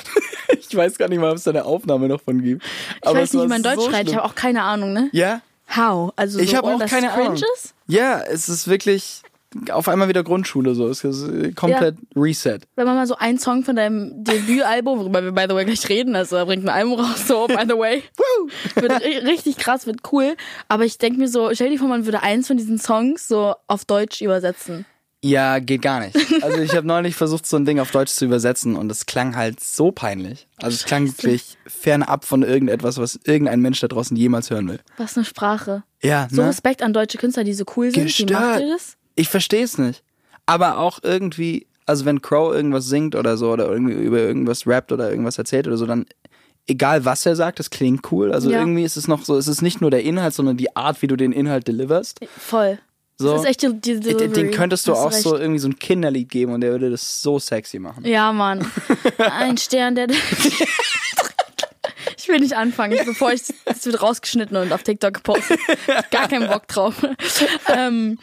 Ich 0.70 0.76
weiß 0.78 0.98
gar 0.98 1.08
nicht 1.10 1.20
mal, 1.20 1.32
ob 1.32 1.38
es 1.38 1.44
da 1.44 1.52
eine 1.52 1.66
Aufnahme 1.66 2.08
noch 2.08 2.22
von 2.22 2.42
gibt. 2.42 2.64
Ich 2.64 3.08
Aber 3.08 3.20
weiß 3.20 3.34
nicht, 3.34 3.44
wie 3.44 3.48
man 3.48 3.62
Deutsch 3.64 3.76
so 3.82 3.90
schreibt. 3.90 4.10
Ich 4.10 4.16
habe 4.16 4.26
auch 4.26 4.36
keine 4.36 4.64
Ahnung, 4.64 4.94
ne? 4.94 5.10
Ja, 5.12 5.42
How? 5.76 6.12
Also 6.16 6.40
ich 6.40 6.52
so, 6.52 6.58
habe 6.58 6.68
ohne 6.68 6.86
auch 6.86 6.90
keine 6.90 7.08
es 7.08 7.14
cringe 7.14 7.28
Ahnung. 7.30 7.44
Ja, 7.88 8.22
es 8.22 8.50
ist 8.50 8.68
wirklich 8.68 9.22
auf 9.70 9.90
einmal 9.90 10.08
wieder 10.08 10.24
Grundschule 10.24 10.76
so. 10.76 10.88
Es 10.88 11.04
ist 11.04 11.28
äh, 11.28 11.52
komplett 11.52 11.96
Reset. 12.16 12.60
Wenn 12.75 12.86
man 12.86 12.96
mal 12.96 13.06
so 13.08 13.16
einen 13.18 13.38
Song 13.38 13.63
von 13.66 13.75
deinem 13.75 14.24
Debütalbum, 14.24 15.00
worüber 15.01 15.24
wir 15.24 15.32
by 15.34 15.46
the 15.50 15.56
way 15.56 15.66
gleich 15.66 15.88
reden, 15.90 16.16
also 16.16 16.38
da 16.38 16.46
bringt 16.46 16.63
ein 16.63 16.70
Album 16.70 16.94
raus, 17.00 17.28
so 17.28 17.48
by 17.48 17.63
the 17.68 17.78
way. 17.78 18.01
wird 18.75 18.92
ri- 18.94 19.25
richtig 19.25 19.58
krass, 19.58 19.86
wird 19.88 20.00
cool. 20.13 20.36
Aber 20.70 20.86
ich 20.86 20.98
denke 20.98 21.20
mir 21.20 21.28
so, 21.28 21.50
stell 21.54 21.70
dir 21.70 21.80
vor, 21.80 21.90
man 21.90 22.06
würde 22.06 22.24
eins 22.24 22.48
von 22.48 22.56
diesen 22.58 22.80
Songs 22.80 23.28
so 23.28 23.56
auf 23.68 23.84
Deutsch 23.84 24.22
übersetzen. 24.22 24.86
Ja, 25.24 25.60
geht 25.60 25.84
gar 25.84 26.00
nicht. 26.00 26.18
Also 26.42 26.58
ich 26.62 26.74
habe 26.75 26.88
neulich 26.88 27.16
versucht, 27.16 27.46
so 27.46 27.56
ein 27.56 27.66
Ding 27.66 27.80
auf 27.80 27.92
Deutsch 27.92 28.12
zu 28.12 28.25
übersetzen 28.25 28.75
und 28.75 28.92
es 28.92 29.06
klang 29.06 29.36
halt 29.36 29.60
so 29.60 29.92
peinlich. 29.92 30.48
Also 30.58 30.74
es 30.75 30.86
klang 30.86 31.08
wirklich 31.08 31.58
fernab 31.68 32.25
von 32.25 32.42
irgendetwas, 32.42 32.98
was 32.98 33.20
irgendein 33.24 33.62
Mensch 33.62 33.80
da 33.82 33.88
draußen 33.88 34.18
jemals 34.18 34.50
hören 34.50 34.68
will. 34.68 34.80
Was 34.98 35.16
eine 35.16 35.25
Sprache. 35.25 35.84
Ja, 36.01 36.28
So 36.32 36.42
ne? 36.42 36.48
Respekt 36.50 36.82
an 36.82 36.94
deutsche 36.94 37.20
Künstler, 37.20 37.44
die 37.44 37.54
so 37.54 37.66
cool 37.75 37.92
sind. 37.92 37.98
Wie 37.98 38.01
macht 38.01 38.18
Gestört. 38.18 38.62
ihr 38.62 38.68
das? 38.74 38.98
Ich 39.16 39.30
verstehe 39.30 39.63
es 39.63 39.78
nicht. 39.78 40.04
Aber 40.48 40.80
auch 40.80 41.00
irgendwie, 41.04 41.68
also 41.86 42.06
wenn 42.06 42.24
Crow 42.24 42.51
irgendwas 42.54 42.88
singt 42.88 43.13
oder 43.16 43.38
so 43.38 43.51
oder 43.51 43.70
irgendwie 43.70 43.94
über 43.94 44.18
irgendwas 44.20 44.66
rappt 44.66 44.92
oder 44.92 45.12
irgendwas 45.12 45.38
erzählt 45.38 45.68
oder 45.68 45.78
so, 45.78 45.86
dann 45.86 46.06
egal 46.68 47.06
was 47.06 47.25
er 47.28 47.36
sagt, 47.36 47.60
das 47.60 47.70
klingt 47.70 48.12
cool. 48.12 48.32
Also 48.32 48.50
Ja. 48.50 48.60
irgendwie 48.60 48.84
ist 48.84 48.98
es 48.98 49.08
noch 49.08 49.24
so, 49.24 49.38
es 49.38 49.48
ist 49.48 49.62
nicht 49.62 49.82
nur 49.82 49.92
der 49.92 50.04
Inhalt, 50.04 50.34
sondern 50.34 50.58
die 50.58 50.75
Art, 50.75 51.01
wie 51.04 51.08
du 51.08 51.16
den 51.16 51.32
Inhalt 51.32 51.68
deliverst. 51.68 52.20
Voll. 52.38 52.80
So. 53.22 53.32
Das 53.34 53.42
ist 53.42 53.48
echt 53.48 53.62
die, 53.62 53.74
die 53.74 54.00
Den, 54.00 54.01
Delivery. 54.01 54.30
den 54.34 54.51
könntest 54.51 54.88
du 54.88 54.94
auch 54.94 55.12
recht. 55.12 55.22
so 55.22 55.38
irgendwie 55.38 55.60
so 55.60 55.68
ein 55.68 55.78
Kinderlied 55.80 56.30
geben 56.30 56.54
und 56.54 56.62
der 56.62 56.72
würde 56.72 56.90
das 56.90 57.22
so 57.22 57.40
sexy 57.40 57.80
machen. 57.80 58.06
Ja, 58.06 58.32
Mann. 58.34 58.70
Ein 59.18 59.58
Stern, 59.58 59.96
der. 59.96 60.08
Ich 62.18 62.28
will 62.28 62.40
nicht 62.40 62.56
anfangen, 62.56 62.98
bevor 63.06 63.32
ich 63.34 63.42
das 63.66 63.86
wird 63.86 64.01
rausgeschnitten 64.01 64.56
und 64.58 64.72
auf 64.72 64.84
TikTok 64.84 65.13
gepostet. 65.16 65.60
Gar 66.12 66.28
keinen 66.28 66.48
Bock 66.50 66.68
drauf. 66.68 66.96
ähm, 67.75 68.20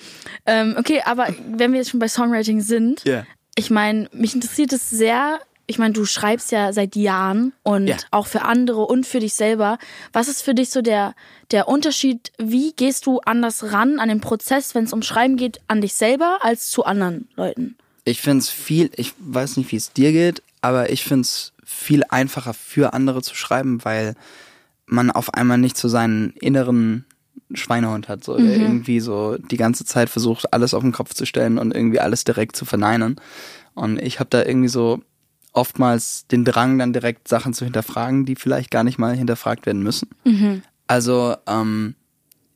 ähm, 0.47 0.77
okay, 0.79 1.03
aber 1.05 1.29
wenn 1.51 1.73
wir 1.73 1.79
jetzt 1.79 1.91
schon 1.91 2.01
bei 2.01 2.09
Songwriting 2.09 2.61
sind, 2.61 3.05
Ja. 3.05 3.25
ich 3.57 3.71
meine, 3.71 4.09
mich 4.13 4.35
interessiert 4.35 4.73
es 4.73 4.89
sehr. 4.91 5.41
Ich 5.71 5.79
meine, 5.79 5.93
du 5.93 6.07
schreibst 6.07 6.51
ja 6.51 6.73
seit 6.73 6.97
Jahren 6.97 7.53
und 7.63 7.89
Ja. 7.89 7.97
auch 8.11 8.27
für 8.27 8.43
andere 8.43 8.87
und 8.87 9.07
für 9.07 9.21
dich 9.21 9.35
selber. 9.35 9.77
Was 10.15 10.27
ist 10.27 10.41
für 10.43 10.55
dich 10.55 10.71
so 10.71 10.81
der, 10.81 11.15
der 11.51 11.69
Unterschied? 11.69 12.33
Wie 12.39 12.73
gehst 12.73 13.05
du 13.05 13.21
anders 13.21 13.71
ran 13.71 14.01
an 14.01 14.09
den 14.09 14.23
Prozess, 14.23 14.75
wenn 14.75 14.85
es 14.85 14.95
um 14.95 15.03
Schreiben 15.03 15.37
geht, 15.37 15.61
an 15.69 15.83
dich 15.83 15.93
selber 15.93 16.39
als 16.41 16.71
zu 16.71 16.85
anderen 16.85 17.29
Leuten? 17.37 17.77
Ich 18.05 18.23
finde 18.23 18.39
es 18.39 18.49
viel, 18.49 18.91
ich 18.97 19.13
weiß 19.19 19.59
nicht, 19.59 19.71
wie 19.71 19.77
es 19.77 19.93
dir 19.93 20.11
geht, 20.13 20.43
aber 20.63 20.89
ich 20.91 21.05
finde 21.05 21.23
es 21.23 21.53
viel 21.63 22.03
einfacher 22.09 22.55
für 22.55 22.95
andere 22.95 23.21
zu 23.21 23.35
schreiben, 23.35 23.85
weil 23.85 24.15
man 24.87 25.11
auf 25.11 25.35
einmal 25.35 25.59
nicht 25.59 25.77
zu 25.77 25.89
seinen 25.89 26.31
inneren 26.41 27.05
Schweinehund 27.53 28.09
hat, 28.09 28.25
so, 28.25 28.39
der 28.39 28.59
irgendwie 28.59 29.01
so 29.01 29.37
die 29.37 29.59
ganze 29.59 29.85
Zeit 29.85 30.09
versucht, 30.09 30.51
alles 30.55 30.73
auf 30.73 30.83
den 30.83 30.93
Kopf 30.93 31.13
zu 31.13 31.27
stellen 31.27 31.59
und 31.59 31.75
irgendwie 31.75 32.01
alles 32.01 32.25
direkt 32.25 32.57
zu 32.57 32.65
verneinen. 32.65 33.17
Und 33.75 33.99
ich 34.01 34.19
habe 34.19 34.31
da 34.31 34.43
irgendwie 34.43 34.69
so 34.69 35.03
oftmals 35.53 36.27
den 36.29 36.45
Drang, 36.45 36.79
dann 36.79 36.93
direkt 36.93 37.29
Sachen 37.29 37.55
zu 37.55 37.65
hinterfragen, 37.65 38.25
die 38.25 38.37
vielleicht 38.37 38.71
gar 38.71 38.85
nicht 38.85 38.99
mal 38.99 39.15
hinterfragt 39.17 39.67
werden 39.67 39.83
müssen. 39.83 40.09
Also, 40.87 41.37
ähm, 41.47 41.95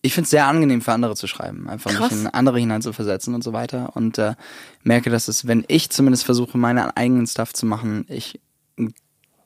ich 0.05 0.15
finde 0.15 0.25
es 0.25 0.31
sehr 0.31 0.47
angenehm 0.47 0.83
für 0.83 0.93
andere 0.93 1.15
zu 1.15 1.29
schreiben, 1.29 1.69
einfach 1.69 1.93
Krass. 1.93 2.11
mich 2.11 2.21
in 2.21 2.27
andere 2.27 2.59
hineinzuversetzen 2.59 3.35
und 3.35 3.45
so 3.45 3.53
weiter. 3.53 3.95
Und 3.95 4.19
äh, 4.19 4.35
merke, 4.83 5.11
dass 5.11 5.29
es, 5.29 5.47
wenn 5.47 5.65
ich 5.69 5.91
zumindest 5.91 6.25
versuche, 6.25 6.59
meinen 6.59 6.91
eigenen 6.91 7.27
Stuff 7.29 7.53
zu 7.53 7.67
machen, 7.67 8.05
ich 8.09 8.41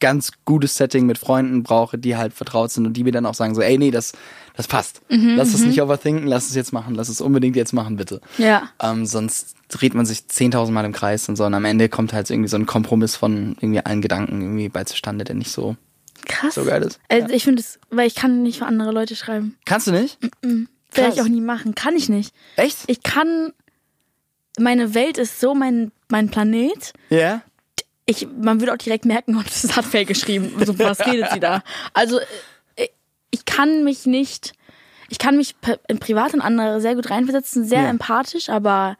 ganz 0.00 0.33
gutes 0.45 0.76
Setting 0.76 1.07
mit 1.07 1.19
Freunden 1.19 1.62
brauche, 1.62 1.99
die 1.99 2.17
halt 2.17 2.33
vertraut 2.33 2.71
sind 2.71 2.87
und 2.87 2.95
die 2.95 3.05
mir 3.05 3.12
dann 3.12 3.26
auch 3.26 3.35
sagen 3.35 3.55
so, 3.55 3.62
ey, 3.62 3.79
nee, 3.79 3.91
das, 3.91 4.12
das 4.57 4.67
passt. 4.69 5.00
lass 5.09 5.55
es 5.55 5.65
nicht 5.65 5.81
overthinken, 5.81 6.26
lass 6.26 6.49
es 6.49 6.55
jetzt 6.55 6.73
machen, 6.73 6.95
lass 6.95 7.09
es 7.09 7.21
unbedingt 7.21 7.57
jetzt 7.57 7.73
machen, 7.73 7.97
bitte. 7.97 8.21
Ja. 8.38 8.71
Ähm, 8.83 9.07
sonst 9.07 9.55
dreht 9.69 9.95
man 9.95 10.07
sich 10.07 10.21
10.000 10.21 10.71
Mal 10.71 10.85
im 10.85 10.93
Kreis 10.93 11.29
und 11.29 11.37
so 11.37 11.45
und 11.45 11.55
am 11.55 11.65
Ende 11.65 11.88
kommt 11.88 12.12
halt 12.12 12.31
irgendwie 12.31 12.49
so 12.49 12.57
ein 12.57 12.67
Kompromiss 12.67 13.17
von 13.17 13.57
irgendwie 13.61 13.85
allen 13.85 14.00
Gedanken 14.00 14.41
irgendwie 14.41 14.69
bei 14.69 14.85
zustande, 14.85 15.25
der 15.25 15.35
nicht 15.35 15.50
so, 15.50 15.76
Krass. 16.26 16.55
so 16.55 16.65
geil 16.65 16.83
ist. 16.83 17.00
Also 17.09 17.33
ich 17.35 17.45
finde 17.45 17.61
es, 17.61 17.79
weil 17.91 18.07
ich 18.07 18.15
kann 18.15 18.43
nicht 18.43 18.59
für 18.59 18.67
andere 18.67 18.93
Leute 18.93 19.17
schreiben. 19.17 19.57
Kannst 19.65 19.87
du 19.87 19.93
nicht? 19.93 20.19
Werde 20.43 20.67
Krass. 20.93 21.15
ich 21.15 21.21
auch 21.23 21.29
nie 21.29 21.41
machen. 21.41 21.75
Kann 21.75 21.97
ich 21.97 22.09
nicht. 22.09 22.35
Echt? 22.57 22.79
Ich 22.87 23.03
kann, 23.03 23.53
meine 24.59 24.95
Welt 24.95 25.19
ist 25.19 25.41
so 25.41 25.55
mein, 25.55 25.93
mein 26.09 26.31
Planet. 26.31 26.93
Ja? 27.11 27.43
Ich, 28.07 28.27
man 28.41 28.61
würde 28.61 28.73
auch 28.73 28.77
direkt 28.79 29.05
merken, 29.05 29.37
oh, 29.37 29.43
das 29.45 29.77
hat 29.77 29.85
Faye 29.85 30.05
geschrieben. 30.05 30.53
So, 30.65 30.79
was 30.79 31.05
redet 31.07 31.31
sie 31.33 31.41
da? 31.41 31.63
Also, 31.93 32.21
äh, 32.77 32.89
ich 33.31 33.45
kann 33.45 33.83
mich 33.85 34.07
nicht, 34.07 34.53
ich 35.09 35.19
kann 35.19 35.37
mich 35.37 35.57
in 35.89 35.99
privat 35.99 36.33
in 36.35 36.41
andere 36.41 36.81
sehr 36.81 36.95
gut 36.95 37.11
reinversetzen, 37.11 37.65
sehr 37.65 37.83
Ja. 37.83 37.91
empathisch, 37.91 38.49
aber 38.49 38.97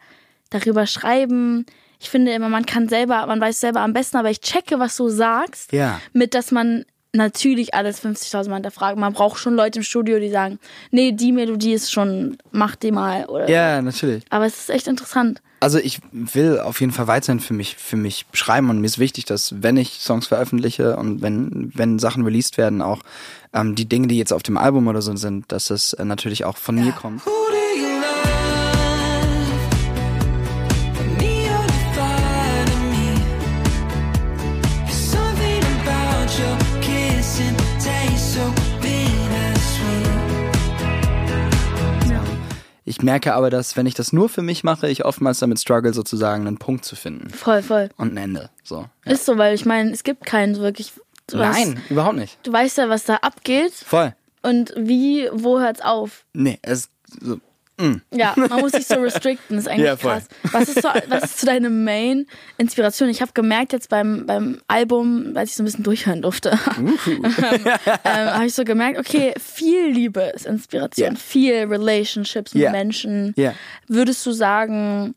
darüber 0.49 0.85
schreiben, 0.87 1.65
ich 1.99 2.09
finde 2.09 2.31
immer, 2.33 2.49
man 2.49 2.65
kann 2.65 2.87
selber, 2.89 3.25
man 3.25 3.41
weiß 3.41 3.59
selber 3.59 3.79
am 3.81 3.93
besten, 3.93 4.17
aber 4.17 4.29
ich 4.29 4.41
checke, 4.41 4.77
was 4.79 4.95
du 4.97 5.09
sagst, 5.09 5.71
Ja. 5.71 5.99
mit, 6.13 6.33
dass 6.35 6.51
man 6.51 6.85
natürlich 7.13 7.73
alles 7.73 8.03
50.000 8.03 8.49
Mal 8.49 8.55
hinterfragt. 8.57 8.97
Man 8.99 9.13
braucht 9.13 9.39
schon 9.39 9.55
Leute 9.55 9.79
im 9.79 9.83
Studio, 9.83 10.19
die 10.19 10.29
sagen, 10.29 10.59
nee, 10.91 11.13
die 11.13 11.31
Melodie 11.31 11.73
ist 11.73 11.91
schon, 11.91 12.37
mach 12.51 12.75
die 12.75 12.91
mal. 12.91 13.25
Oder 13.25 13.49
Ja, 13.49 13.81
natürlich. 13.81 14.23
Aber 14.29 14.45
es 14.45 14.57
ist 14.59 14.69
echt 14.69 14.87
interessant. 14.87 15.41
Also 15.59 15.79
ich 15.79 15.99
will 16.11 16.59
auf 16.59 16.81
jeden 16.81 16.93
Fall 16.93 17.07
weiterhin 17.07 17.39
für 17.39 17.53
mich, 17.53 17.75
für 17.77 17.95
mich 17.95 18.25
schreiben 18.33 18.69
und 18.69 18.79
mir 18.79 18.85
ist 18.85 18.99
wichtig, 18.99 19.25
dass 19.25 19.61
wenn 19.63 19.75
ich 19.77 19.99
Songs 19.99 20.27
veröffentliche 20.27 20.95
und 20.97 21.21
wenn, 21.21 21.71
wenn 21.73 21.97
Sachen 21.97 22.23
released 22.23 22.57
werden, 22.57 22.81
auch 22.81 23.01
ähm, 23.53 23.73
die 23.73 23.89
Dinge, 23.89 24.07
die 24.07 24.17
jetzt 24.17 24.33
auf 24.33 24.43
dem 24.43 24.57
Album 24.57 24.87
oder 24.87 25.01
so 25.01 25.15
sind, 25.15 25.51
dass 25.51 25.71
es 25.71 25.93
äh, 25.93 26.05
natürlich 26.05 26.45
auch 26.45 26.57
von 26.57 26.75
mir 26.75 26.91
kommt. 26.91 27.23
Ich 42.97 43.03
merke 43.03 43.35
aber, 43.35 43.51
dass 43.51 43.77
wenn 43.77 43.85
ich 43.85 43.93
das 43.93 44.11
nur 44.11 44.27
für 44.27 44.41
mich 44.41 44.63
mache, 44.63 44.89
ich 44.89 45.05
oftmals 45.05 45.37
damit 45.37 45.59
struggle, 45.59 45.93
sozusagen 45.93 46.47
einen 46.47 46.57
Punkt 46.57 46.83
zu 46.83 46.95
finden 46.95 47.29
Voll, 47.29 47.61
voll. 47.61 47.89
und 47.97 48.13
ein 48.13 48.17
Ende. 48.17 48.49
So. 48.63 48.85
Ja. 49.05 49.11
Ist 49.11 49.25
so, 49.25 49.37
weil 49.37 49.53
ich 49.53 49.65
meine, 49.65 49.91
es 49.91 50.03
gibt 50.03 50.25
keinen 50.25 50.57
wirklich. 50.57 50.93
Du 51.27 51.37
Nein, 51.37 51.79
überhaupt 51.89 52.15
nicht. 52.15 52.39
du 52.43 52.51
weißt 52.53 52.77
ja, 52.79 52.89
was 52.89 53.03
da 53.03 53.17
abgeht 53.17 53.73
Voll. 53.73 54.15
und 54.41 54.73
wie, 54.77 55.29
wo 55.31 55.59
hört's 55.59 55.81
auf. 55.81 56.25
Nee, 56.33 56.57
es 56.63 56.89
so, 57.21 57.37
Ja, 58.11 58.33
man 58.35 58.59
muss 58.61 58.71
sich 58.71 58.87
so 58.87 58.95
restricten, 58.95 59.57
ist 59.57 59.67
eigentlich 59.67 59.85
Ja, 59.85 59.95
krass. 59.95 60.27
Was 60.51 60.67
ist, 60.69 60.81
so, 60.81 60.89
was 61.09 61.23
ist 61.25 61.39
so 61.41 61.45
deine 61.47 61.69
Main-Inspiration? 61.69 63.09
Ich 63.09 63.21
habe 63.21 63.31
gemerkt 63.33 63.71
jetzt 63.73 63.89
beim, 63.89 64.25
beim 64.25 64.59
Album, 64.67 65.33
als 65.35 65.51
ich 65.51 65.55
so 65.57 65.63
ein 65.63 65.65
bisschen 65.65 65.83
durchhören 65.83 66.21
durfte, 66.23 66.51
ähm, 66.77 67.23
habe 68.03 68.45
ich 68.45 68.53
so 68.53 68.63
gemerkt, 68.63 68.97
okay, 68.99 69.33
viel 69.39 69.87
Liebe 69.89 70.21
ist 70.35 70.45
Inspiration, 70.45 71.13
Ja. 71.13 71.15
viel 71.19 71.55
Relationships 71.65 72.53
mit 72.53 72.63
Ja. 72.63 72.71
Menschen. 72.71 73.33
Ja. 73.37 73.53
Würdest 73.87 74.25
du 74.25 74.31
sagen, 74.31 75.13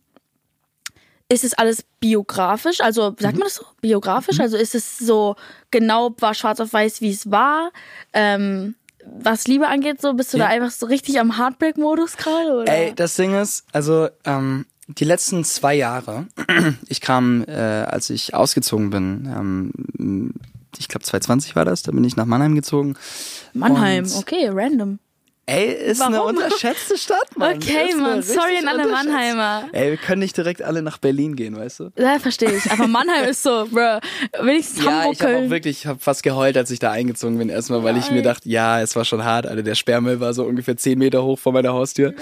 ist 1.29 1.45
es 1.45 1.55
alles 1.55 1.85
biografisch? 2.01 2.81
Also 2.81 3.15
sagt 3.19 3.35
man 3.39 3.45
das 3.47 3.55
so? 3.57 3.65
Biografisch? 3.81 4.41
Also 4.41 4.57
ist 4.57 4.75
es 4.75 4.99
so 4.99 5.37
genau 5.71 6.15
war 6.19 6.35
schwarz 6.35 6.59
auf 6.61 6.73
weiß, 6.73 7.01
wie 7.01 7.11
es 7.11 7.31
war? 7.31 7.71
Ähm, 8.13 8.75
was 9.19 9.47
Liebe 9.47 9.69
angeht, 9.69 10.01
so 10.01 10.15
bist 10.15 10.33
du 10.33 10.39
Ja. 10.39 10.45
da 10.47 10.51
einfach 10.51 10.71
so 10.71 10.87
richtig 10.87 11.19
am 11.21 11.37
Heartbreak-Modus 11.39 12.17
gerade? 12.17 12.53
oder? 12.63 12.73
Ey, 12.73 12.93
das 12.95 13.17
Ding 13.17 13.35
ist, 13.35 13.65
also 13.73 14.09
ähm, 14.25 14.67
die 14.89 15.05
letzten 15.05 15.45
zwei 15.45 15.75
Jahre, 15.75 16.27
ich 16.89 17.01
kam, 17.01 17.45
äh, 17.47 17.53
als 17.53 18.11
ich 18.11 18.35
ausgezogen 18.35 18.91
bin, 18.91 19.73
ähm, 19.99 20.33
ich 20.79 20.89
glaube 20.89 21.05
2020 21.05 21.57
war 21.57 21.65
das, 21.65 21.83
da 21.83 21.93
bin 21.93 22.05
ich 22.05 22.17
nach 22.17 22.27
Mannheim 22.27 22.55
gezogen. 22.55 22.95
Mannheim, 23.53 24.07
okay, 24.17 24.49
random. 24.53 24.99
Ey, 25.51 25.73
ist 25.73 26.01
eine 26.01 26.19
Warum? 26.19 26.37
unterschätzte 26.37 26.97
Stadt, 26.97 27.37
Mann. 27.37 27.57
Okay, 27.57 27.91
eine 27.91 28.01
Mann, 28.01 28.23
sorry 28.23 28.59
an 28.59 28.69
alle 28.69 28.87
Mannheimer. 28.87 29.69
Ey, 29.73 29.91
wir 29.91 29.97
können 29.97 30.21
nicht 30.21 30.37
direkt 30.37 30.63
alle 30.63 30.81
nach 30.81 30.99
Berlin 30.99 31.35
gehen, 31.35 31.57
weißt 31.57 31.81
du? 31.81 31.91
Ja, 31.99 32.21
verstehe 32.21 32.53
ich. 32.53 32.71
Aber 32.71 32.87
Mannheim 32.87 33.25
ist 33.29 33.43
so, 33.43 33.67
bruh, 33.69 33.99
wenigstens 34.41 34.85
Ja, 34.85 34.91
Hamburg, 34.93 35.15
ich 35.15 35.23
habe 35.23 35.37
auch 35.39 35.51
wirklich, 35.51 35.79
ich 35.81 35.87
habe 35.87 35.99
fast 35.99 36.23
geheult, 36.23 36.57
als 36.57 36.71
ich 36.71 36.79
da 36.79 36.93
eingezogen 36.93 37.37
bin, 37.37 37.49
erstmal, 37.49 37.83
weil 37.83 37.97
ich 37.97 38.11
mir 38.11 38.17
Nein. 38.17 38.25
dachte, 38.25 38.49
ja, 38.49 38.81
es 38.81 38.95
war 38.95 39.05
schon 39.05 39.25
hart, 39.25 39.47
Alter, 39.47 39.65
der 39.65 39.75
Sperrmüll 39.75 40.21
war 40.21 40.35
so 40.35 40.45
ungefähr 40.45 40.77
10 40.77 40.97
Meter 40.97 41.25
hoch 41.25 41.39
vor 41.39 41.53
meiner 41.53 41.73
Haustür 41.73 42.15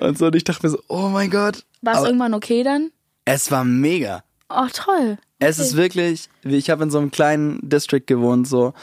und 0.00 0.16
so, 0.16 0.26
und 0.26 0.36
ich 0.36 0.44
dachte 0.44 0.64
mir 0.64 0.70
so, 0.70 0.78
oh 0.86 1.08
mein 1.08 1.30
Gott. 1.30 1.64
War 1.82 1.94
es 1.98 2.04
irgendwann 2.04 2.34
okay 2.34 2.62
dann? 2.62 2.92
es 3.24 3.50
war 3.50 3.64
mega. 3.64 4.22
Oh, 4.48 4.68
toll. 4.72 5.18
Es 5.40 5.58
ist 5.58 5.76
wirklich, 5.76 6.28
ich 6.44 6.70
habe 6.70 6.84
in 6.84 6.90
so 6.90 6.98
einem 6.98 7.10
kleinen 7.10 7.58
District 7.68 8.04
gewohnt, 8.06 8.46
so, 8.46 8.74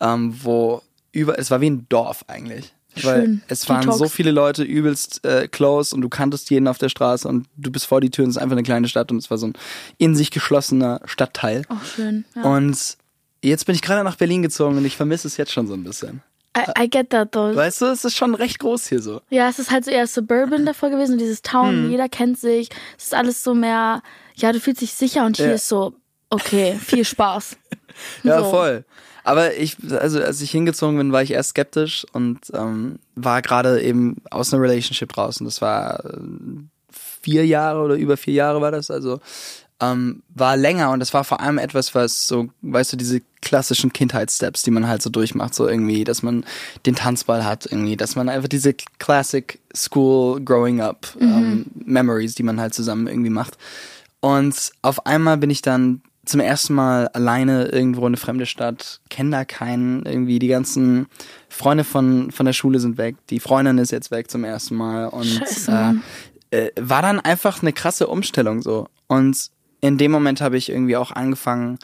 ähm, 0.00 0.34
wo 0.42 0.82
über, 1.12 1.38
es 1.38 1.50
war 1.50 1.60
wie 1.60 1.70
ein 1.70 1.86
Dorf 1.88 2.24
eigentlich. 2.26 2.74
Weil 3.02 3.22
Schön. 3.22 3.42
es 3.48 3.68
waren 3.68 3.80
Detox. 3.82 3.98
so 3.98 4.08
viele 4.08 4.30
Leute 4.32 4.62
übelst 4.64 5.24
äh, 5.24 5.48
close 5.48 5.94
und 5.94 6.02
du 6.02 6.08
kanntest 6.08 6.50
jeden 6.50 6.68
auf 6.68 6.78
der 6.78 6.88
Straße 6.90 7.26
und 7.26 7.46
du 7.56 7.70
bist 7.70 7.86
vor 7.86 8.00
die 8.00 8.10
Tür 8.10 8.24
und 8.24 8.30
es 8.30 8.36
ist 8.36 8.42
einfach 8.42 8.56
eine 8.56 8.62
kleine 8.62 8.86
Stadt 8.88 9.10
und 9.10 9.18
es 9.18 9.30
war 9.30 9.38
so 9.38 9.46
ein 9.46 9.54
in 9.98 10.14
sich 10.14 10.30
geschlossener 10.30 11.00
Stadtteil. 11.06 11.64
Oh, 11.70 11.76
schön. 11.96 12.24
Ja. 12.36 12.42
Und 12.42 12.96
jetzt 13.42 13.64
bin 13.66 13.74
ich 13.74 13.82
gerade 13.82 14.04
nach 14.04 14.16
Berlin 14.16 14.42
gezogen 14.42 14.76
und 14.76 14.84
ich 14.84 14.96
vermisse 14.96 15.26
es 15.28 15.36
jetzt 15.36 15.52
schon 15.52 15.66
so 15.66 15.74
ein 15.74 15.84
bisschen. 15.84 16.22
I, 16.54 16.84
I 16.84 16.90
get 16.90 17.08
that 17.10 17.32
though. 17.32 17.56
Weißt 17.56 17.80
du, 17.80 17.86
es 17.86 18.04
ist 18.04 18.14
schon 18.14 18.34
recht 18.34 18.58
groß 18.58 18.86
hier 18.88 19.00
so. 19.00 19.22
Ja, 19.30 19.48
es 19.48 19.58
ist 19.58 19.70
halt 19.70 19.86
so 19.86 19.90
eher 19.90 20.06
Suburban 20.06 20.66
davor 20.66 20.90
gewesen, 20.90 21.16
dieses 21.16 21.40
Town, 21.40 21.70
Hm. 21.84 21.90
jeder 21.90 22.10
kennt 22.10 22.38
sich. 22.38 22.68
Es 22.98 23.04
ist 23.04 23.14
alles 23.14 23.42
so 23.42 23.54
mehr, 23.54 24.02
ja, 24.34 24.52
du 24.52 24.60
fühlst 24.60 24.82
dich 24.82 24.92
sicher 24.92 25.24
und 25.24 25.38
hier 25.38 25.46
Ja. 25.46 25.52
ist 25.54 25.66
so, 25.68 25.94
okay, 26.28 26.78
viel 26.84 27.06
Spaß. 27.06 27.56
Ja, 28.22 28.38
So. 28.42 28.50
voll. 28.50 28.84
Aber 29.24 29.56
ich, 29.56 29.76
also 29.90 30.20
als 30.20 30.40
ich 30.40 30.50
hingezogen 30.50 30.96
bin, 30.96 31.12
war 31.12 31.22
ich 31.22 31.32
erst 31.32 31.50
skeptisch 31.50 32.06
und 32.12 32.38
ähm, 32.54 32.98
war 33.14 33.42
gerade 33.42 33.80
eben 33.82 34.16
aus 34.30 34.52
einer 34.52 34.62
Relationship 34.62 35.12
draußen. 35.12 35.44
Das 35.44 35.60
war 35.60 36.04
äh, 36.04 36.18
vier 36.90 37.46
Jahre 37.46 37.82
oder 37.82 37.94
über 37.94 38.16
vier 38.16 38.34
Jahre 38.34 38.60
war 38.60 38.72
das. 38.72 38.90
Also 38.90 39.20
ähm, 39.82 40.22
war 40.34 40.56
länger 40.56 40.90
und 40.90 41.00
das 41.00 41.12
war 41.12 41.24
vor 41.24 41.40
allem 41.40 41.58
etwas, 41.58 41.94
was 41.94 42.26
so, 42.26 42.48
weißt 42.62 42.92
du, 42.92 42.96
diese 42.96 43.20
klassischen 43.40 43.92
Kindheitssteps, 43.92 44.62
die 44.62 44.70
man 44.70 44.86
halt 44.86 45.02
so 45.02 45.10
durchmacht, 45.10 45.54
so 45.54 45.68
irgendwie, 45.68 46.04
dass 46.04 46.22
man 46.22 46.44
den 46.86 46.94
Tanzball 46.94 47.44
hat, 47.44 47.66
irgendwie, 47.66 47.96
dass 47.96 48.14
man 48.14 48.28
einfach 48.28 48.48
diese 48.48 48.74
Classic 48.98 49.58
School 49.74 50.40
Growing 50.40 50.80
Up 50.80 51.08
ähm, 51.20 51.66
Memories, 51.74 52.36
die 52.36 52.44
man 52.44 52.60
halt 52.60 52.74
zusammen 52.74 53.08
irgendwie 53.08 53.30
macht. 53.30 53.58
Und 54.20 54.70
auf 54.82 55.04
einmal 55.04 55.36
bin 55.36 55.50
ich 55.50 55.62
dann 55.62 56.00
zum 56.24 56.40
ersten 56.40 56.74
Mal 56.74 57.08
alleine 57.08 57.66
irgendwo 57.66 58.02
in 58.02 58.08
eine 58.08 58.16
fremde 58.16 58.46
Stadt, 58.46 59.00
kenne 59.10 59.30
da 59.30 59.44
keinen, 59.44 60.06
irgendwie 60.06 60.38
die 60.38 60.48
ganzen 60.48 61.06
Freunde 61.48 61.84
von, 61.84 62.30
von 62.30 62.46
der 62.46 62.52
Schule 62.52 62.78
sind 62.78 62.96
weg, 62.96 63.16
die 63.30 63.40
Freundin 63.40 63.78
ist 63.78 63.90
jetzt 63.90 64.10
weg 64.10 64.30
zum 64.30 64.44
ersten 64.44 64.76
Mal 64.76 65.06
und 65.08 65.42
äh, 65.68 65.94
äh, 66.50 66.70
war 66.80 67.02
dann 67.02 67.18
einfach 67.18 67.62
eine 67.62 67.72
krasse 67.72 68.06
Umstellung 68.06 68.62
so. 68.62 68.86
Und 69.08 69.50
in 69.80 69.98
dem 69.98 70.12
Moment 70.12 70.40
habe 70.40 70.56
ich 70.56 70.68
irgendwie 70.68 70.96
auch 70.96 71.10
angefangen, 71.10 71.78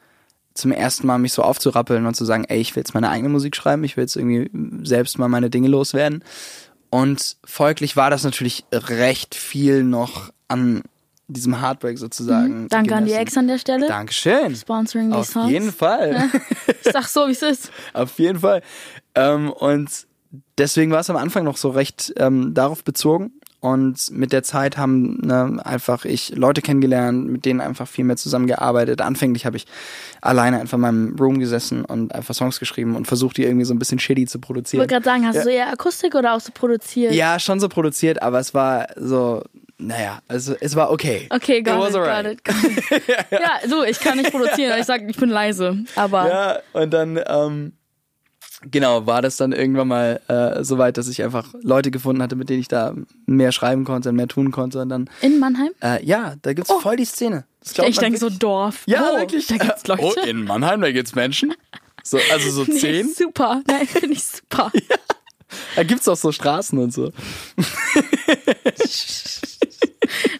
zum 0.55 0.73
ersten 0.73 1.07
Mal 1.07 1.19
mich 1.19 1.33
so 1.33 1.43
aufzurappeln 1.43 2.05
und 2.07 2.15
zu 2.15 2.25
sagen, 2.25 2.45
ey, 2.49 2.61
ich 2.61 2.75
will 2.75 2.81
jetzt 2.81 2.95
meine 2.95 3.11
eigene 3.11 3.29
Musik 3.29 3.55
schreiben, 3.55 3.85
ich 3.85 3.97
will 3.97 4.05
jetzt 4.05 4.17
irgendwie 4.17 4.51
selbst 4.85 5.19
mal 5.19 5.29
meine 5.29 5.51
Dinge 5.51 5.69
loswerden. 5.69 6.25
Und 6.91 7.37
folglich 7.45 7.97
war 7.97 8.11
das 8.11 8.25
natürlich 8.25 8.65
recht 8.73 9.35
viel 9.35 9.85
noch 9.85 10.33
an 10.49 10.83
diesem 11.29 11.61
Heartbreak 11.61 11.99
sozusagen. 11.99 12.69
Danke 12.69 12.95
an 12.97 13.05
die. 13.05 13.13
Ex 13.13 13.37
an 13.37 13.47
der 13.49 13.59
Stelle. 13.59 13.87
Dankeschön. 13.87 14.57
Sponsoring 14.57 15.11
die 15.11 15.17
Auf 15.17 15.27
Songs. 15.29 15.51
jeden 15.51 15.73
Fall. 15.73 16.31
Ich 16.85 16.93
sag 16.93 17.07
so, 17.09 17.27
wie 17.27 17.33
es 17.33 17.43
ist. 17.43 17.71
Auf 17.93 18.19
jeden 18.19 18.39
Fall. 18.41 18.63
Ähm, 19.15 19.51
und 19.51 20.07
deswegen 20.57 20.91
war 20.91 21.01
es 21.01 21.11
am 21.11 21.17
Anfang 21.17 21.45
noch 21.45 21.57
so 21.59 21.69
recht 21.71 22.13
ähm, 22.17 22.55
darauf 22.55 22.83
bezogen. 22.85 23.33
und 23.61 24.11
mit 24.11 24.33
der 24.33 24.43
Zeit 24.43 24.77
haben 24.79 25.19
ne, 25.19 25.61
einfach 25.65 26.05
ich 26.05 26.35
Leute 26.37 26.63
kennengelernt, 26.63 27.29
mit 27.29 27.45
denen 27.45 27.61
einfach 27.61 27.89
viel 27.89 28.05
mehr 28.05 28.17
zusammengearbeitet. 28.17 29.01
Anfänglich 29.03 29.45
habe 29.47 29.57
ich 29.57 29.67
alleine 30.23 30.61
einfach 30.61 30.77
in 30.77 30.83
meinem 30.83 31.17
Room 31.19 31.41
gesessen 31.41 31.85
und 31.85 32.15
einfach 32.15 32.35
Songs 32.35 32.59
geschrieben 32.61 32.95
und 32.97 33.07
versucht, 33.07 33.37
die 33.37 33.45
irgendwie 33.45 33.65
so 33.67 33.75
ein 33.75 33.79
bisschen 33.79 33.99
shitty 33.99 34.27
zu 34.27 34.39
Ich 34.39 34.43
produzieren. 34.43 34.81
wollte 34.81 34.95
gerade 34.95 35.05
sagen, 35.05 35.27
hast 35.27 35.39
du 35.39 35.43
so 35.43 35.49
eher 35.51 35.71
Akustik 35.73 36.15
oder 36.15 36.35
auch 36.35 36.41
so 36.41 36.53
produziert? 36.55 37.13
Ja, 37.13 37.39
schon 37.39 37.59
so 37.61 37.69
produziert, 37.69 38.23
aber 38.23 38.39
es 38.39 38.55
war 38.55 38.87
so, 38.97 39.43
naja, 39.79 40.21
also 40.29 40.55
es 40.61 40.75
war 40.77 40.91
okay. 40.91 41.27
Okay, 41.31 41.59
It 41.59 41.65
got 41.65 41.79
was 41.79 41.91
it, 41.91 41.95
got 41.95 42.09
alright. 42.09 42.27
it, 42.27 42.45
got 42.45 42.57
it. 42.65 43.03
ja, 43.31 43.61
so, 43.69 43.85
ich 43.85 44.01
kann 44.01 44.19
nicht 44.19 44.31
produzieren, 44.33 44.79
ich 44.79 44.87
sag, 44.87 45.09
ich 45.09 45.17
bin 45.17 45.31
leise. 45.31 45.85
Aber 45.97 46.29
Ja, 46.29 46.59
und 46.73 46.91
dann, 46.93 47.21
ähm, 47.27 47.73
genau, 48.71 49.07
war 49.07 49.23
das 49.23 49.37
dann 49.37 49.53
irgendwann 49.53 49.89
mal 49.89 50.21
äh, 50.29 50.65
so 50.65 50.79
weit, 50.79 50.97
dass 50.97 51.09
ich 51.09 51.23
einfach 51.23 51.55
Leute 51.63 51.91
gefunden 51.93 52.23
hatte, 52.23 52.35
mit 52.37 52.49
denen 52.49 52.61
ich 52.61 52.69
da 52.69 52.93
mehr 53.27 53.53
schreiben 53.53 53.85
konnte, 53.85 54.11
mehr 54.13 54.27
tun 54.29 54.51
konnte. 54.51 54.81
Und 54.81 54.89
dann, 54.89 55.09
in 55.21 55.39
Mannheim? 55.39 55.71
äh, 55.83 56.05
ja, 56.05 56.35
da 56.43 56.53
gibt's 56.55 56.73
voll 56.73 56.97
die 56.97 57.05
Szene. 57.05 57.45
Das 57.61 57.73
Ich 57.87 57.97
man 57.97 58.05
denke 58.05 58.19
so. 58.19 58.31
Dorf. 58.31 58.83
Ja, 58.87 59.11
oh, 59.13 59.19
wirklich. 59.19 59.47
Da 59.47 59.57
gibt's 59.59 59.87
Leute. 59.87 60.03
Oh, 60.03 60.13
in 60.27 60.45
Mannheim, 60.45 60.81
da 60.81 60.91
gibt's 60.91 61.15
Menschen. 61.15 61.55
So, 62.03 62.19
also 62.33 62.51
so 62.51 62.65
Nee, 62.73 62.79
zehn. 62.79 63.13
super. 63.15 63.63
Nein, 63.67 63.87
finde 63.87 64.13
ich 64.15 64.25
super. 64.25 64.73
Da 65.77 65.83
gibt's 65.83 66.09
auch 66.09 66.17
so 66.17 66.31
Straßen 66.33 66.79
und 66.79 66.93
so. 66.93 67.11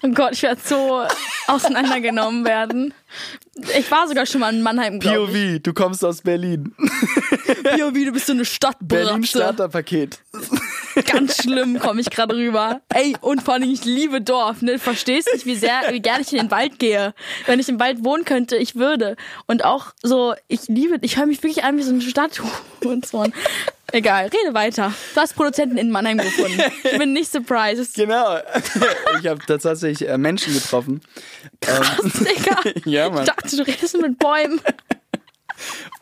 Oh 0.09 0.15
Gott, 0.15 0.33
ich 0.33 0.43
werde 0.43 0.61
so 0.65 1.05
auseinandergenommen 1.47 2.45
werden. 2.45 2.95
Ich 3.77 3.91
war 3.91 4.07
sogar 4.07 4.25
schon 4.27 4.41
mal 4.41 4.55
in 4.55 4.63
Mannheim. 4.63 5.01
POV, 5.01 5.61
du 5.63 5.73
kommst 5.75 6.05
aus 6.05 6.23
Berlin. 6.23 6.75
POV, 6.79 7.93
du 7.93 8.13
bist 8.13 8.27
so 8.27 8.33
eine 8.33 8.45
Stadtbratze. 8.45 9.05
Berlin 9.05 9.25
Starterpaket. 9.25 10.21
Ganz 11.07 11.43
schlimm 11.43 11.79
komme 11.79 12.01
ich 12.01 12.11
gerade 12.11 12.37
rüber. 12.37 12.81
Ey, 12.89 13.17
und 13.21 13.43
vor 13.43 13.55
allem, 13.55 13.71
ich 13.71 13.85
liebe 13.85 14.21
Dorf, 14.21 14.63
ne? 14.63 14.73
Du 14.73 14.79
verstehst 14.79 15.29
nicht, 15.33 15.47
wie 15.47 15.57
sehr, 15.57 15.81
wie 15.91 16.01
gerne 16.01 16.23
ich 16.23 16.33
in 16.33 16.39
den 16.39 16.51
Wald 16.51 16.79
gehe. 16.79 17.15
Wenn 17.47 17.61
ich 17.61 17.69
im 17.69 17.79
Wald 17.79 18.05
wohnen 18.05 18.25
könnte, 18.25 18.57
ich 18.57 18.77
würde. 18.77 19.17
Und 19.47 19.65
auch 19.65 19.93
so, 20.03 20.35
ich 20.49 20.69
liebe, 20.69 20.99
ich 21.03 21.17
höre 21.19 21.27
mich 21.27 21.43
wirklich 21.43 21.65
an 21.65 21.77
wie 21.77 21.83
so 21.83 21.93
eine 21.93 22.01
Stadt 22.01 22.41
und 22.85 23.07
so. 23.07 23.25
Egal, 23.93 24.27
rede 24.27 24.53
weiter. 24.53 24.93
Du 25.15 25.21
hast 25.21 25.35
Produzenten 25.35 25.79
in 25.79 25.91
Mannheim 25.91 26.19
gefunden. 26.19 26.61
Ich 26.85 26.99
bin 26.99 27.13
nicht 27.15 27.31
surprised. 27.31 27.95
Genau. 27.95 28.39
Ich 29.21 29.27
habe 29.27 29.41
tatsächlich 29.45 30.09
äh, 30.09 30.17
Menschen 30.17 30.55
getroffen. 30.55 31.01
Ähm, 31.67 32.13
Digga. 32.21 32.81
ja, 32.85 33.11
Mann. 33.11 33.25
Ich 33.25 33.31
dachte, 33.31 33.57
du 33.57 33.63
redest 33.67 34.01
mit 34.01 34.19
Bäumen. 34.19 34.61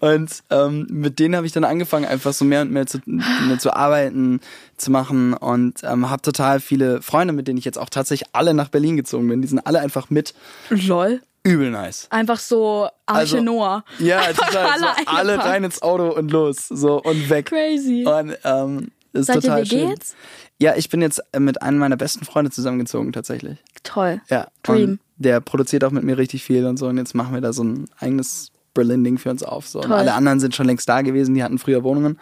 Und 0.01 0.43
ähm, 0.51 0.87
mit 0.91 1.19
denen 1.19 1.37
habe 1.37 1.47
ich 1.47 1.53
dann 1.53 1.65
angefangen, 1.65 2.05
einfach 2.05 2.35
so 2.35 2.45
mehr 2.45 2.63
und 2.63 2.73
mehr 2.73 2.87
zu, 2.87 2.99
mehr 3.07 3.59
zu 3.59 3.75
arbeiten, 3.75 4.41
zu 4.77 4.91
machen 4.91 5.33
und 5.33 5.83
ähm, 5.83 6.11
habe 6.11 6.21
total 6.21 6.61
viele 6.61 7.01
Freunde, 7.01 7.33
mit 7.33 7.49
denen 7.49 7.59
ich 7.59 7.65
jetzt 7.65 7.79
auch 7.79 7.89
tatsächlich 7.89 8.29
alle 8.33 8.53
nach 8.53 8.69
Berlin 8.69 8.97
gezogen 8.97 9.29
bin. 9.29 9.41
Die 9.41 9.49
sind 9.49 9.61
alle 9.61 9.81
einfach 9.81 10.11
mit. 10.11 10.35
Lol. 10.69 11.23
Übel 11.47 11.71
nice. 11.71 12.07
Einfach 12.11 12.39
so 12.39 12.89
Arche 13.07 13.21
Also, 13.21 13.41
Noah. 13.41 13.85
Ja, 13.99 14.21
total. 14.33 14.67
alle 14.67 14.81
so, 14.81 14.87
alle 15.07 15.39
rein 15.39 15.65
ins 15.65 15.81
Auto 15.83 16.11
und 16.13 16.31
los. 16.31 16.69
So 16.69 17.01
und 17.03 17.31
weg. 17.31 17.47
Crazy. 17.47 18.05
Und 18.07 18.37
ähm, 18.45 18.91
ist 19.13 19.27
Seid 19.27 19.37
ihr 19.37 19.43
total 19.43 19.61
WG 19.63 19.69
schön. 19.69 19.89
jetzt? 19.91 20.17
Ja, 20.59 20.75
ich 20.77 20.89
bin 20.89 21.03
jetzt 21.03 21.23
äh, 21.33 21.41
mit 21.41 21.63
einem 21.63 21.79
meiner 21.79 21.97
besten 21.97 22.25
Freunde 22.25 22.51
zusammengezogen 22.51 23.13
tatsächlich. 23.13 23.59
Toll. 23.83 24.21
Ja. 24.29 24.49
Dream. 24.63 24.99
Der 25.17 25.41
produziert 25.41 25.85
auch 25.85 25.91
mit 25.91 26.03
mir 26.03 26.19
richtig 26.19 26.43
viel 26.45 26.67
und 26.67 26.77
so. 26.79 26.87
Und 26.89 26.99
jetzt 26.99 27.15
machen 27.15 27.35
wir 27.35 27.41
da 27.41 27.53
so 27.53 27.63
ein 27.65 27.87
eigenes 27.99 28.51
Berlin-Ding 28.75 29.19
für 29.19 29.31
uns 29.31 29.43
auf. 29.43 29.67
So. 29.67 29.81
Und 29.81 29.93
alle 29.93 30.13
anderen 30.15 30.41
sind 30.41 30.55
schon 30.55 30.67
längst 30.67 30.89
da 30.89 31.03
gewesen, 31.03 31.35
die 31.35 31.43
hatten 31.43 31.59
früher 31.59 31.83
Wohnungen. 31.85 32.19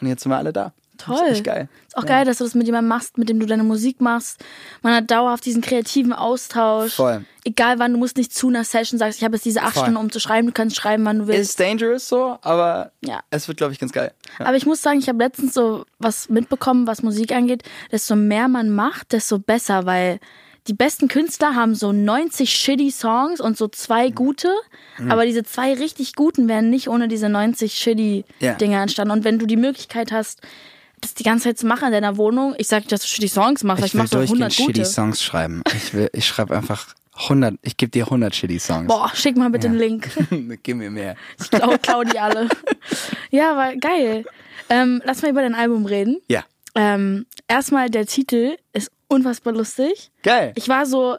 Und 0.00 0.06
jetzt 0.06 0.22
sind 0.22 0.32
wir 0.32 0.38
alle 0.38 0.52
da. 0.52 0.72
Toll. 0.98 1.16
ist 1.26 1.32
echt 1.36 1.44
geil. 1.44 1.68
Ist 1.86 1.96
auch 1.96 2.04
geil, 2.06 2.24
dass 2.24 2.38
du 2.38 2.44
das 2.44 2.54
mit 2.54 2.66
jemandem 2.66 2.88
machst, 2.88 3.16
mit 3.18 3.28
dem 3.28 3.40
du 3.40 3.46
deine 3.46 3.62
Musik 3.64 4.00
machst. 4.00 4.44
Man 4.82 4.94
hat 4.94 5.10
dauerhaft 5.10 5.44
diesen 5.46 5.62
kreativen 5.62 6.12
Austausch. 6.12 6.94
Voll. 6.94 7.24
Egal 7.44 7.78
wann, 7.78 7.92
du 7.92 7.98
musst 7.98 8.16
nicht 8.16 8.34
zu 8.34 8.48
einer 8.48 8.64
Session 8.64 8.98
sagst, 8.98 9.18
ich 9.18 9.24
habe 9.24 9.36
jetzt 9.36 9.44
diese 9.44 9.62
acht 9.62 9.74
Voll. 9.74 9.84
Stunden, 9.84 9.96
um 9.98 10.10
zu 10.12 10.20
schreiben, 10.20 10.46
du 10.48 10.52
kannst 10.52 10.76
schreiben, 10.76 11.04
wann 11.04 11.20
du 11.20 11.26
willst. 11.28 11.50
Ist 11.50 11.60
dangerous 11.60 12.08
so, 12.08 12.36
aber 12.42 12.92
Ja. 13.00 13.20
es 13.30 13.48
wird, 13.48 13.56
glaube 13.58 13.72
ich, 13.72 13.78
ganz 13.78 13.92
geil. 13.92 14.12
Ja. 14.38 14.46
Aber 14.46 14.56
ich 14.56 14.66
muss 14.66 14.82
sagen, 14.82 14.98
ich 14.98 15.08
habe 15.08 15.18
letztens 15.18 15.54
so 15.54 15.86
was 15.98 16.28
mitbekommen, 16.28 16.86
was 16.86 17.02
Musik 17.02 17.32
angeht. 17.32 17.62
Desto 17.90 18.16
mehr 18.16 18.48
man 18.48 18.70
macht, 18.70 19.12
desto 19.12 19.38
besser, 19.38 19.86
weil 19.86 20.20
die 20.66 20.74
besten 20.74 21.08
Künstler 21.08 21.54
haben 21.54 21.74
so 21.74 21.92
90 21.92 22.52
shitty 22.54 22.90
Songs 22.90 23.40
und 23.40 23.56
so 23.56 23.68
zwei 23.68 24.10
gute. 24.10 24.50
Mhm. 24.98 25.10
Aber 25.10 25.24
diese 25.24 25.42
zwei 25.42 25.72
richtig 25.72 26.14
guten 26.14 26.46
wären 26.46 26.68
nicht 26.68 26.88
ohne 26.88 27.08
diese 27.08 27.30
90 27.30 27.72
shitty 27.72 28.26
Ja. 28.40 28.52
Dinge 28.54 28.76
entstanden. 28.78 29.12
Und 29.12 29.24
wenn 29.24 29.38
du 29.38 29.46
die 29.46 29.56
Möglichkeit 29.56 30.12
hast, 30.12 30.42
das 31.00 31.14
die 31.14 31.22
ganze 31.22 31.44
Zeit 31.44 31.58
zu 31.58 31.66
machen 31.66 31.86
in 31.86 31.92
deiner 31.92 32.16
Wohnung, 32.16 32.54
ich 32.58 32.68
sag 32.68 32.80
nicht, 32.80 32.92
dass 32.92 33.02
du 33.02 33.06
shitty 33.08 33.28
Songs 33.28 33.64
machst, 33.64 33.84
ich 33.84 33.92
du 33.92 33.98
auch 34.00 34.04
durchgehend 34.08 34.30
100 34.42 34.56
gute. 34.56 34.66
shitty 34.74 34.84
Songs 34.84 35.22
schreiben. 35.22 35.62
Ich, 35.74 35.94
will, 35.94 36.08
ich 36.12 36.26
schreibe 36.26 36.56
einfach 36.56 36.94
100, 37.14 37.54
ich 37.62 37.76
gebe 37.76 37.90
dir 37.90 38.04
100 38.04 38.34
shitty 38.34 38.58
Songs. 38.58 38.86
Boah, 38.88 39.10
schick 39.14 39.36
mal 39.36 39.50
bitte 39.50 39.66
einen 39.68 39.78
Link. 39.78 40.08
Gib 40.62 40.76
mir 40.76 40.90
mehr. 40.90 41.16
Ich 41.40 41.50
klau, 41.50 41.76
klau 41.82 42.04
die 42.04 42.18
alle. 42.18 42.48
Ja, 43.30 43.52
aber 43.52 43.76
geil. 43.76 44.24
Ähm, 44.68 45.02
lass 45.04 45.22
mal 45.22 45.30
über 45.30 45.42
dein 45.42 45.54
Album 45.54 45.84
reden. 45.86 46.20
Ja. 46.28 46.44
Ähm, 46.74 47.26
erstmal 47.48 47.90
der 47.90 48.06
Titel 48.06 48.56
ist 48.72 48.90
unfassbar 49.08 49.52
lustig. 49.52 50.10
Geil. 50.22 50.52
Ich 50.54 50.68
war 50.68 50.86
so, 50.86 51.16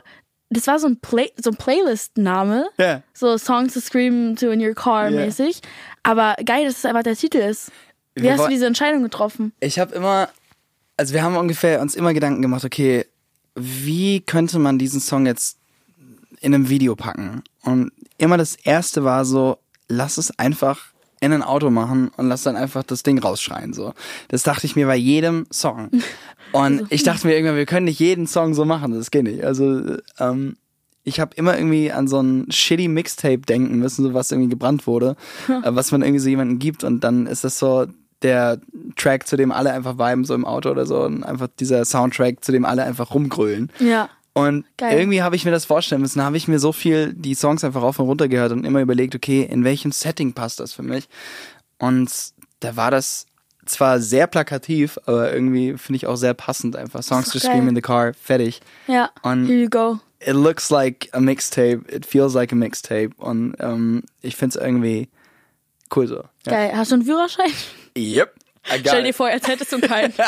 das 0.49 0.67
war 0.67 0.79
so 0.79 0.87
ein 0.87 0.99
Play, 1.01 1.31
so 1.35 1.49
ein 1.49 1.57
Playlist-Name. 1.57 2.69
ja. 2.77 3.01
So 3.13 3.37
Songs 3.37 3.73
to 3.73 3.81
Scream 3.81 4.35
to 4.37 4.51
in 4.51 4.61
your 4.65 4.73
car 4.75 5.09
Ja. 5.09 5.25
mäßig. 5.25 5.59
Aber 6.03 6.35
geil, 6.45 6.65
dass 6.65 6.77
es 6.77 6.85
einfach 6.85 7.03
der 7.03 7.15
Titel 7.17 7.37
ist. 7.39 7.71
Wie 8.19 8.23
Wir 8.23 8.33
hast 8.33 8.45
du 8.45 8.49
diese 8.49 8.67
Entscheidung 8.67 9.03
getroffen? 9.03 9.53
Ich 9.59 9.79
habe 9.79 9.95
immer, 9.95 10.29
also 10.97 11.13
wir 11.13 11.23
haben 11.23 11.35
ungefähr 11.37 11.81
uns 11.81 11.95
immer 11.95 12.13
Gedanken 12.13 12.41
gemacht, 12.41 12.65
okay, 12.65 13.05
wie 13.55 14.21
könnte 14.21 14.59
man 14.59 14.79
diesen 14.79 15.01
Song 15.01 15.25
jetzt 15.25 15.57
in 16.39 16.53
einem 16.53 16.69
Video 16.69 16.95
packen? 16.95 17.43
Und 17.63 17.91
immer 18.17 18.37
das 18.37 18.55
erste 18.55 19.03
war 19.03 19.25
so, 19.25 19.57
lass 19.87 20.17
es 20.17 20.37
einfach 20.37 20.93
in 21.21 21.33
ein 21.33 21.43
Auto 21.43 21.69
machen 21.69 22.11
und 22.15 22.29
lass 22.29 22.43
dann 22.43 22.55
einfach 22.55 22.83
das 22.83 23.03
Ding 23.03 23.19
rausschreien 23.19 23.73
so. 23.73 23.93
Das 24.29 24.43
dachte 24.43 24.65
ich 24.65 24.75
mir 24.75 24.87
bei 24.87 24.95
jedem 24.95 25.47
Song. 25.51 25.89
Und 26.51 26.87
ich 26.89 27.03
dachte 27.03 27.27
mir 27.27 27.33
irgendwann, 27.33 27.57
wir 27.57 27.67
können 27.67 27.85
nicht 27.85 27.99
jeden 27.99 28.25
Song 28.25 28.55
so 28.55 28.65
machen, 28.65 28.93
das 28.93 29.11
geht 29.11 29.25
nicht. 29.25 29.43
Also 29.43 29.97
ähm, 30.17 30.55
ich 31.03 31.19
habe 31.19 31.35
immer 31.35 31.55
irgendwie 31.55 31.91
an 31.91 32.07
so 32.07 32.19
ein 32.21 32.51
shitty 32.51 32.87
Mixtape 32.87 33.39
denken 33.39 33.77
müssen, 33.77 34.03
so 34.03 34.13
was 34.15 34.31
irgendwie 34.31 34.49
gebrannt 34.49 34.87
wurde, 34.87 35.15
äh, 35.47 35.75
was 35.75 35.91
man 35.91 36.01
irgendwie 36.01 36.19
so 36.19 36.29
jemanden 36.29 36.57
gibt 36.57 36.83
und 36.83 37.03
dann 37.03 37.27
ist 37.27 37.43
das 37.43 37.59
so 37.59 37.85
der 38.21 38.59
Track, 38.95 39.27
zu 39.27 39.37
dem 39.37 39.51
alle 39.51 39.71
einfach 39.71 39.97
viben, 39.97 40.25
so 40.25 40.33
im 40.35 40.45
Auto 40.45 40.69
oder 40.69 40.85
so 40.85 41.03
und 41.03 41.23
einfach 41.23 41.47
dieser 41.59 41.85
Soundtrack, 41.85 42.43
zu 42.43 42.51
dem 42.51 42.65
alle 42.65 42.83
einfach 42.83 43.13
rumgrölen. 43.13 43.71
Ja. 43.79 44.09
Und 44.33 44.65
Geil. 44.77 44.97
irgendwie 44.99 45.21
habe 45.21 45.35
ich 45.35 45.43
mir 45.45 45.51
das 45.51 45.65
vorstellen 45.65 46.01
müssen, 46.01 46.21
habe 46.23 46.37
ich 46.37 46.47
mir 46.47 46.59
so 46.59 46.71
viel 46.71 47.13
die 47.13 47.33
Songs 47.35 47.63
einfach 47.63 47.81
rauf 47.81 47.99
und 47.99 48.05
runter 48.07 48.27
gehört 48.27 48.51
und 48.51 48.65
immer 48.65 48.81
überlegt, 48.81 49.15
okay, 49.15 49.41
in 49.41 49.63
welchem 49.63 49.91
Setting 49.91 50.33
passt 50.33 50.59
das 50.59 50.71
für 50.73 50.83
mich? 50.83 51.09
Und 51.77 52.09
da 52.59 52.75
war 52.75 52.91
das 52.91 53.25
zwar 53.65 53.99
sehr 53.99 54.27
plakativ, 54.27 54.97
aber 55.05 55.33
irgendwie 55.33 55.77
finde 55.77 55.97
ich 55.97 56.07
auch 56.07 56.15
sehr 56.15 56.33
passend 56.33 56.75
einfach. 56.75 57.03
Songs 57.03 57.29
to. 57.29 57.39
Scream 57.39 57.67
in 57.67 57.75
the 57.75 57.81
Car, 57.81 58.13
fertig. 58.13 58.61
Ja. 58.87 59.09
Und- 59.23 59.47
Here 59.47 59.59
you 59.63 59.69
go. 59.69 59.99
It 60.21 60.33
looks 60.33 60.69
like 60.69 61.07
a 61.13 61.19
mixtape, 61.21 61.83
it 61.89 62.05
feels 62.05 62.33
like 62.33 62.51
a 62.51 62.55
mixtape 62.55 63.11
und 63.17 63.55
ähm, 63.61 64.03
ich 64.21 64.35
finde 64.35 64.57
es 64.59 64.61
irgendwie 64.63 65.07
cool 65.95 66.07
so. 66.07 66.15
Ja. 66.45 66.51
Geil. 66.51 66.71
Hast 66.75 66.91
du 66.91 66.95
einen 66.95 67.05
Führerschein? 67.05 67.51
Yep. 67.97 68.33
Stell 68.81 69.03
dir 69.03 69.09
it. 69.09 69.15
vor, 69.15 69.27
als 69.27 69.47
hättest 69.47 69.71
du 69.71 69.79
keinen. 69.79 70.13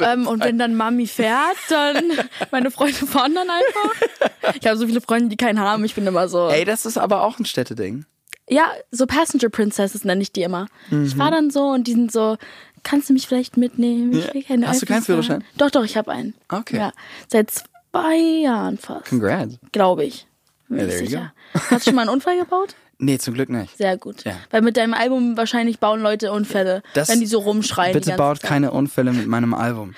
Ähm, 0.00 0.26
und 0.26 0.42
wenn 0.44 0.58
dann 0.58 0.74
Mami 0.76 1.06
fährt, 1.06 1.56
dann 1.68 2.12
meine 2.50 2.70
Freunde 2.70 2.94
fahren 3.06 3.34
dann 3.34 3.48
einfach. 3.50 4.54
Ich 4.60 4.66
habe 4.66 4.76
so 4.76 4.86
viele 4.86 5.00
Freunde, 5.00 5.28
die 5.28 5.36
keinen 5.36 5.58
haben. 5.60 5.84
Ich 5.84 5.94
bin 5.94 6.06
immer 6.06 6.28
so. 6.28 6.48
Ey, 6.48 6.64
das 6.64 6.86
ist 6.86 6.96
aber 6.96 7.22
auch 7.22 7.38
ein 7.38 7.44
Städteding. 7.44 8.04
Ja, 8.48 8.70
so 8.90 9.06
Passenger 9.06 9.48
Princesses 9.48 10.04
nenne 10.04 10.22
ich 10.22 10.32
die 10.32 10.42
immer. 10.42 10.66
Mhm. 10.90 11.06
Ich 11.06 11.16
fahre 11.16 11.32
dann 11.32 11.50
so 11.50 11.64
und 11.68 11.86
die 11.88 11.92
sind 11.92 12.12
so, 12.12 12.36
kannst 12.84 13.08
du 13.08 13.12
mich 13.14 13.26
vielleicht 13.26 13.56
mitnehmen? 13.56 14.12
Ich 14.12 14.48
Ja. 14.48 14.68
Hast 14.68 14.82
du 14.82 14.86
keinen. 14.86 15.02
Führerschein? 15.02 15.42
Doch, 15.56 15.70
doch, 15.70 15.84
ich 15.84 15.96
habe 15.96 16.12
einen. 16.12 16.34
Okay. 16.48 16.76
Ja, 16.76 16.92
seit 17.28 17.50
zwei 17.50 18.16
Jahren 18.16 18.78
fast, 18.78 19.06
Congrats. 19.08 19.58
glaube 19.72 20.04
ich. 20.04 20.26
Bin 20.68 20.78
Ja, 20.78 20.84
mir 20.84 20.88
there 20.90 21.00
you 21.02 21.06
sicher. 21.08 21.32
Hast 21.54 21.70
du 21.86 21.90
schon 21.90 21.94
mal 21.96 22.02
einen 22.02 22.10
Unfall 22.10 22.38
gebaut? 22.38 22.74
Nee, 22.98 23.18
zum 23.18 23.34
Glück 23.34 23.50
nicht. 23.50 23.76
Sehr 23.76 23.96
gut. 23.98 24.24
Ja. 24.24 24.32
Weil 24.50 24.62
mit 24.62 24.76
deinem 24.76 24.94
Album 24.94 25.36
wahrscheinlich 25.36 25.78
bauen 25.80 26.00
Leute 26.00 26.32
Unfälle, 26.32 26.82
Das- 26.94 27.08
wenn 27.08 27.20
die 27.20 27.26
so 27.26 27.40
rumschreien. 27.40 27.92
Bitte 27.92 28.16
baut 28.16 28.40
Zeit. 28.40 28.48
keine 28.48 28.70
Unfälle 28.70 29.12
mit 29.12 29.26
meinem 29.26 29.52
Album. 29.54 29.94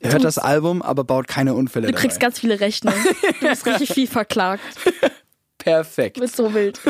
Hört 0.00 0.24
das 0.24 0.38
Album, 0.38 0.82
aber 0.82 1.04
baut 1.04 1.26
keine 1.28 1.54
Unfälle 1.54 1.86
Du 1.86 1.92
dabei. 1.92 2.02
kriegst 2.02 2.20
ganz 2.20 2.38
viele 2.38 2.60
Rechnungen. 2.60 2.98
Du 3.40 3.48
bist 3.48 3.66
richtig 3.66 3.90
viel 3.94 4.06
verklagt. 4.06 4.62
Perfekt. 5.58 6.18
Wird 6.18 6.34
so 6.34 6.54
wild. 6.54 6.80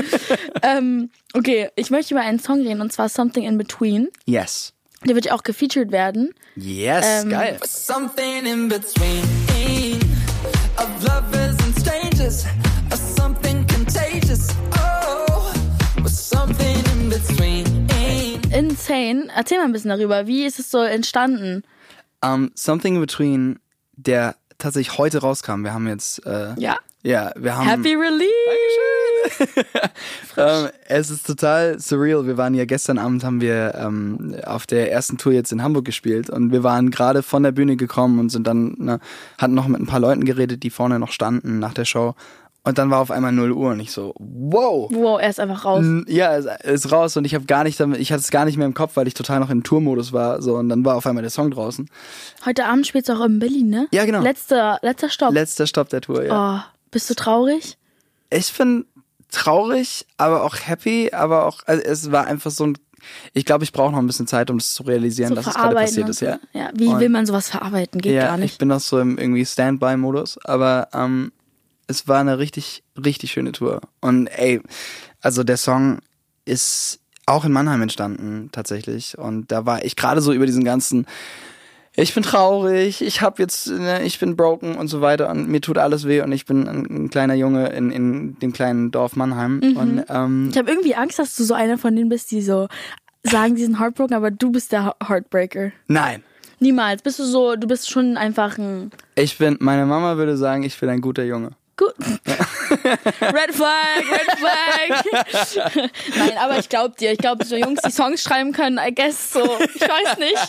ähm, 0.63 1.11
okay, 1.35 1.71
ich 1.75 1.91
möchte 1.91 2.15
über 2.15 2.23
einen 2.23 2.39
Song 2.39 2.61
reden 2.61 2.81
und 2.81 2.93
zwar 2.93 3.09
Something 3.09 3.45
in 3.45 3.59
Between. 3.59 4.09
Yes. 4.27 4.73
Der 5.05 5.15
wird 5.15 5.25
ja 5.27 5.33
auch 5.35 5.43
gefeatured 5.43 5.91
werden. 5.93 6.33
Yes, 6.57 7.05
Ähm, 7.25 7.31
geil. 7.31 7.59
Something 7.67 8.45
in 8.47 8.69
between 8.69 9.25
of 10.77 10.89
lovers 11.03 11.57
and 11.65 11.81
strangers, 11.81 12.45
Insane. 18.91 19.29
Erzähl 19.35 19.59
mal 19.59 19.65
ein 19.65 19.73
bisschen 19.73 19.91
darüber. 19.91 20.27
Wie 20.27 20.45
ist 20.45 20.59
es 20.59 20.71
so 20.71 20.79
entstanden? 20.79 21.63
Um, 22.25 22.51
Something 22.55 22.97
in 22.97 23.01
Between, 23.01 23.59
der 23.97 24.35
tatsächlich 24.59 24.99
heute 24.99 25.19
rauskam. 25.19 25.63
Wir 25.63 25.73
haben 25.73 25.87
jetzt, 25.89 26.27
äh, 26.27 26.55
Ja. 26.59 26.77
ja, 27.03 27.31
wir 27.37 27.57
haben. 27.57 27.67
Happy 27.67 27.95
Release! 27.95 28.29
Ähm, 30.37 30.69
es 30.89 31.11
ist 31.11 31.27
total 31.27 31.79
surreal. 31.81 32.27
Wir 32.27 32.37
waren 32.37 32.55
ja 32.55 32.65
gestern 32.67 32.99
Abend 32.99 33.25
haben 33.25 33.41
wir 33.41 33.75
ähm, 33.77 34.37
auf 34.45 34.67
der 34.67 34.93
ersten 34.93 35.17
Tour 35.19 35.33
jetzt 35.33 35.53
in 35.53 35.63
Hamburg 35.63 35.85
gespielt 35.85 36.29
und 36.29 36.53
wir 36.53 36.63
waren 36.63 36.91
gerade 36.91 37.23
von 37.23 37.43
der 37.43 37.53
Bühne 37.53 37.77
gekommen 37.77 38.19
und 38.19 38.31
sind 38.31 38.47
dann 38.47 38.75
ne, 38.79 39.01
hatten 39.39 39.55
noch 39.55 39.69
mit 39.69 39.81
ein 39.81 39.87
paar 39.87 40.01
Leuten 40.01 40.25
geredet, 40.25 40.63
die 40.63 40.71
vorne 40.71 40.99
noch 40.99 41.13
standen 41.13 41.59
nach 41.59 41.75
der 41.75 41.85
Show. 41.85 42.15
Und 42.63 42.77
dann 42.77 42.91
war 42.91 43.01
auf 43.01 43.11
einmal 43.11 43.33
0 43.33 43.53
Uhr 43.53 43.71
und 43.71 43.81
ich 43.81 43.91
so, 43.91 44.15
wow. 44.19 44.91
Wow, 44.93 45.19
er 45.21 45.31
ist 45.31 45.41
einfach 45.41 45.65
raus. 45.65 45.83
Ja, 46.09 46.37
es 46.37 46.45
ist 46.85 46.93
raus 46.93 47.17
und 47.17 47.25
ich 47.25 47.35
habe 47.35 47.47
gar 47.47 47.65
nicht 47.65 47.81
damit, 47.81 48.01
ich 48.01 48.13
hatte 48.13 48.21
es 48.21 48.31
gar 48.31 48.45
nicht 48.45 48.59
mehr 48.59 48.67
im 48.67 48.75
Kopf, 48.75 48.97
weil 48.97 49.09
ich 49.09 49.15
total 49.15 49.41
noch 49.41 49.49
im 49.49 49.63
Tourmodus 49.63 50.13
war, 50.13 50.43
so 50.43 50.57
und 50.57 50.69
dann 50.69 50.85
war 50.85 50.97
auf 50.97 51.07
einmal 51.07 51.23
der 51.23 51.31
Song 51.31 51.51
draußen. 51.51 51.89
Heute 52.45 52.67
Abend 52.67 52.87
spielst 52.87 53.09
du 53.09 53.15
auch 53.15 53.25
in 53.25 53.39
Berlin, 53.39 53.71
ne? 53.71 53.89
Ja, 53.93 54.05
genau. 54.05 54.21
Letzter, 54.21 54.79
letzter 54.83 55.09
Stopp. 55.09 55.33
Letzter 55.33 55.67
Stopp 55.67 55.89
der 55.89 56.03
Tour, 56.03 56.23
ja. 56.25 56.65
oh, 56.69 56.71
bist 56.91 57.09
du 57.09 57.15
traurig? 57.15 57.79
ich 58.33 58.53
bin 58.57 58.85
traurig, 59.31 60.07
aber 60.19 60.45
auch 60.45 60.57
happy, 60.63 61.11
aber 61.13 61.47
auch, 61.47 61.61
also 61.67 61.83
es 61.83 62.13
war 62.13 62.27
einfach 62.27 62.51
so 62.51 62.67
ein, 62.67 62.79
ich 63.33 63.45
glaube, 63.47 63.65
ich 63.65 63.73
brauche 63.73 63.93
noch 63.93 63.99
ein 63.99 64.07
bisschen 64.07 64.27
Zeit, 64.27 64.51
um 64.51 64.59
das 64.59 64.75
zu 64.75 64.83
realisieren, 64.83 65.31
So 65.31 65.35
dass 65.37 65.47
es 65.47 65.55
gerade 65.55 65.75
passiert 65.75 66.09
ist, 66.09 66.21
ja. 66.21 66.39
ja. 66.53 66.71
Wie 66.75 66.89
Und- 66.89 67.01
will 67.01 67.09
man 67.09 67.25
sowas 67.27 67.49
verarbeiten? 67.49 68.01
Geht 68.01 68.13
ja, 68.15 68.27
gar 68.27 68.35
ich 68.37 68.43
nicht. 68.43 68.59
bin 68.59 68.69
noch 68.69 68.81
so 68.81 68.99
im 68.99 69.17
irgendwie 69.19 69.47
Standby-Modus, 69.47 70.39
aber 70.45 70.89
ähm, 70.93 71.33
es 71.91 72.07
war 72.09 72.21
eine 72.21 72.39
richtig, 72.39 72.83
richtig 72.97 73.33
schöne 73.33 73.53
Tour. 73.53 73.81
Und 74.01 74.29
ey, 74.29 74.61
also 75.21 75.43
der 75.45 75.57
Song 75.57 75.99
ist 76.45 77.01
auch 77.27 77.45
in 77.45 77.53
Mannheim 77.53 77.83
entstanden, 77.83 78.49
tatsächlich. 78.53 79.19
Und 79.19 79.53
da 79.53 79.67
war 79.67 79.85
ich 79.85 79.97
gerade 79.97 80.21
so 80.21 80.33
über 80.33 80.47
diesen 80.47 80.65
ganzen, 80.65 81.07
ich 81.95 82.15
bin 82.15 82.23
traurig, 82.23 83.03
ich 83.03 83.21
hab 83.21 83.39
jetzt, 83.39 83.69
ne, 83.69 84.03
ich 84.03 84.19
bin 84.19 84.37
broken 84.37 84.77
und 84.77 84.89
so 84.89 85.01
weiter 85.01 85.29
und 85.31 85.49
mir 85.49 85.61
tut 85.61 85.79
alles 85.79 86.07
weh 86.07 86.23
und 86.23 86.33
ich 86.33 86.47
bin 86.47 86.67
ein, 86.69 86.87
ein 86.87 87.11
kleiner 87.11 87.35
Junge 87.35 87.69
in, 87.69 87.91
in 87.91 88.39
dem 88.39 88.53
kleinen 88.53 88.91
Dorf 88.91 89.17
Mannheim. 89.17 89.61
Mhm. 89.63 89.77
Und 89.77 90.05
ähm, 90.09 90.49
Ich 90.51 90.59
habe 90.59 90.71
irgendwie 90.71 90.95
Angst, 90.95 91.19
dass 91.19 91.37
du 91.37 91.45
so 91.45 91.55
einer 91.55 91.77
von 91.77 91.95
denen 91.95 92.09
bist, 92.09 92.31
die 92.31 92.43
so 92.43 92.69
sagen, 93.23 93.57
die 93.57 93.65
sind 93.65 93.79
heartbroken, 93.79 94.17
aber 94.17 94.31
du 94.31 94.51
bist 94.51 94.73
der 94.73 94.95
Heartbreaker. 95.07 95.73
nein. 95.89 96.23
Niemals. 96.63 97.01
Bist 97.01 97.19
du 97.19 97.25
so, 97.25 97.57
du 97.57 97.67
bist 97.67 97.91
schon 97.91 98.19
einfach 98.19 98.59
ein 98.59 98.91
Ich 99.15 99.39
bin, 99.39 99.57
meine 99.61 99.87
Mama 99.87 100.19
würde 100.19 100.37
sagen, 100.37 100.63
ich 100.63 100.79
bin 100.79 100.91
ein 100.91 101.01
guter 101.01 101.25
Junge. 101.25 101.53
Gut. 101.81 101.95
red 103.21 103.55
Flag, 103.55 104.05
Red 104.11 104.39
Flag. 104.39 105.91
Nein, 106.17 106.39
aber 106.39 106.59
ich 106.59 106.69
glaub 106.69 106.97
dir. 106.97 107.13
Ich 107.13 107.19
glaube, 107.19 107.45
so 107.45 107.57
Jungs, 107.57 107.81
die 107.83 107.91
Songs 107.91 108.23
schreiben 108.23 108.53
können, 108.53 108.79
I 108.79 108.95
guess 108.95 109.33
so. 109.33 109.43
Ich 109.43 109.81
weiß 109.81 110.19
nicht. 110.19 110.49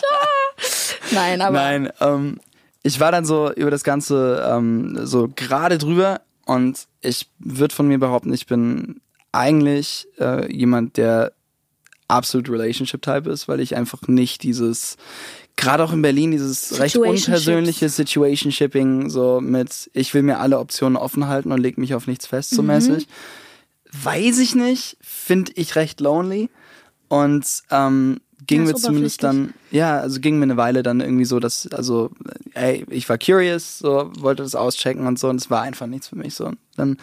Nein, 1.12 1.40
aber 1.40 1.56
Nein, 1.56 1.92
ähm, 2.00 2.38
ich 2.82 3.00
war 3.00 3.10
dann 3.10 3.24
so 3.24 3.52
über 3.52 3.70
das 3.70 3.84
Ganze 3.84 4.46
ähm, 4.48 4.98
so 5.06 5.28
gerade 5.34 5.78
drüber 5.78 6.20
und 6.44 6.86
ich 7.00 7.28
würde 7.38 7.74
von 7.74 7.88
mir 7.88 7.98
behaupten, 7.98 8.32
ich 8.32 8.46
bin 8.46 9.00
eigentlich 9.32 10.06
äh, 10.20 10.52
jemand, 10.52 10.96
der 10.98 11.32
absolut 12.08 12.50
Relationship-Type 12.50 13.30
ist, 13.30 13.48
weil 13.48 13.60
ich 13.60 13.74
einfach 13.74 14.02
nicht 14.06 14.42
dieses, 14.42 14.98
gerade 15.56 15.84
auch 15.84 15.92
in 15.92 16.02
Berlin, 16.02 16.30
dieses 16.32 16.78
recht 16.80 16.96
unpersönliche 16.96 17.88
Situation-Shipping, 17.88 19.10
so 19.10 19.40
mit, 19.40 19.90
ich 19.92 20.12
will 20.14 20.22
mir 20.22 20.38
alle 20.38 20.58
Optionen 20.58 20.96
offen 20.96 21.28
halten 21.28 21.52
und 21.52 21.60
leg 21.60 21.78
mich 21.78 21.94
auf 21.94 22.06
nichts 22.06 22.26
fest, 22.26 22.52
Mhm. 22.52 22.56
so 22.56 22.62
mäßig. 22.62 23.08
Weiß 23.92 24.38
ich 24.38 24.54
nicht, 24.54 24.96
finde 25.00 25.52
ich 25.54 25.76
recht 25.76 26.00
lonely 26.00 26.48
und 27.08 27.44
ähm, 27.70 28.20
ging 28.46 28.64
mir 28.64 28.74
zumindest 28.74 29.22
dann, 29.22 29.52
ja, 29.70 30.00
also 30.00 30.18
ging 30.18 30.38
mir 30.38 30.44
eine 30.44 30.56
Weile 30.56 30.82
dann 30.82 31.00
irgendwie 31.00 31.26
so, 31.26 31.38
dass, 31.38 31.68
also, 31.72 32.10
ey, 32.54 32.84
ich 32.88 33.08
war 33.08 33.18
curious, 33.18 33.78
so, 33.78 34.10
wollte 34.18 34.42
das 34.42 34.54
auschecken 34.54 35.06
und 35.06 35.18
so, 35.18 35.28
und 35.28 35.36
es 35.36 35.50
war 35.50 35.62
einfach 35.62 35.86
nichts 35.86 36.08
für 36.08 36.16
mich 36.16 36.34
so. 36.34 36.46
Und 36.46 36.58
dann 36.76 36.96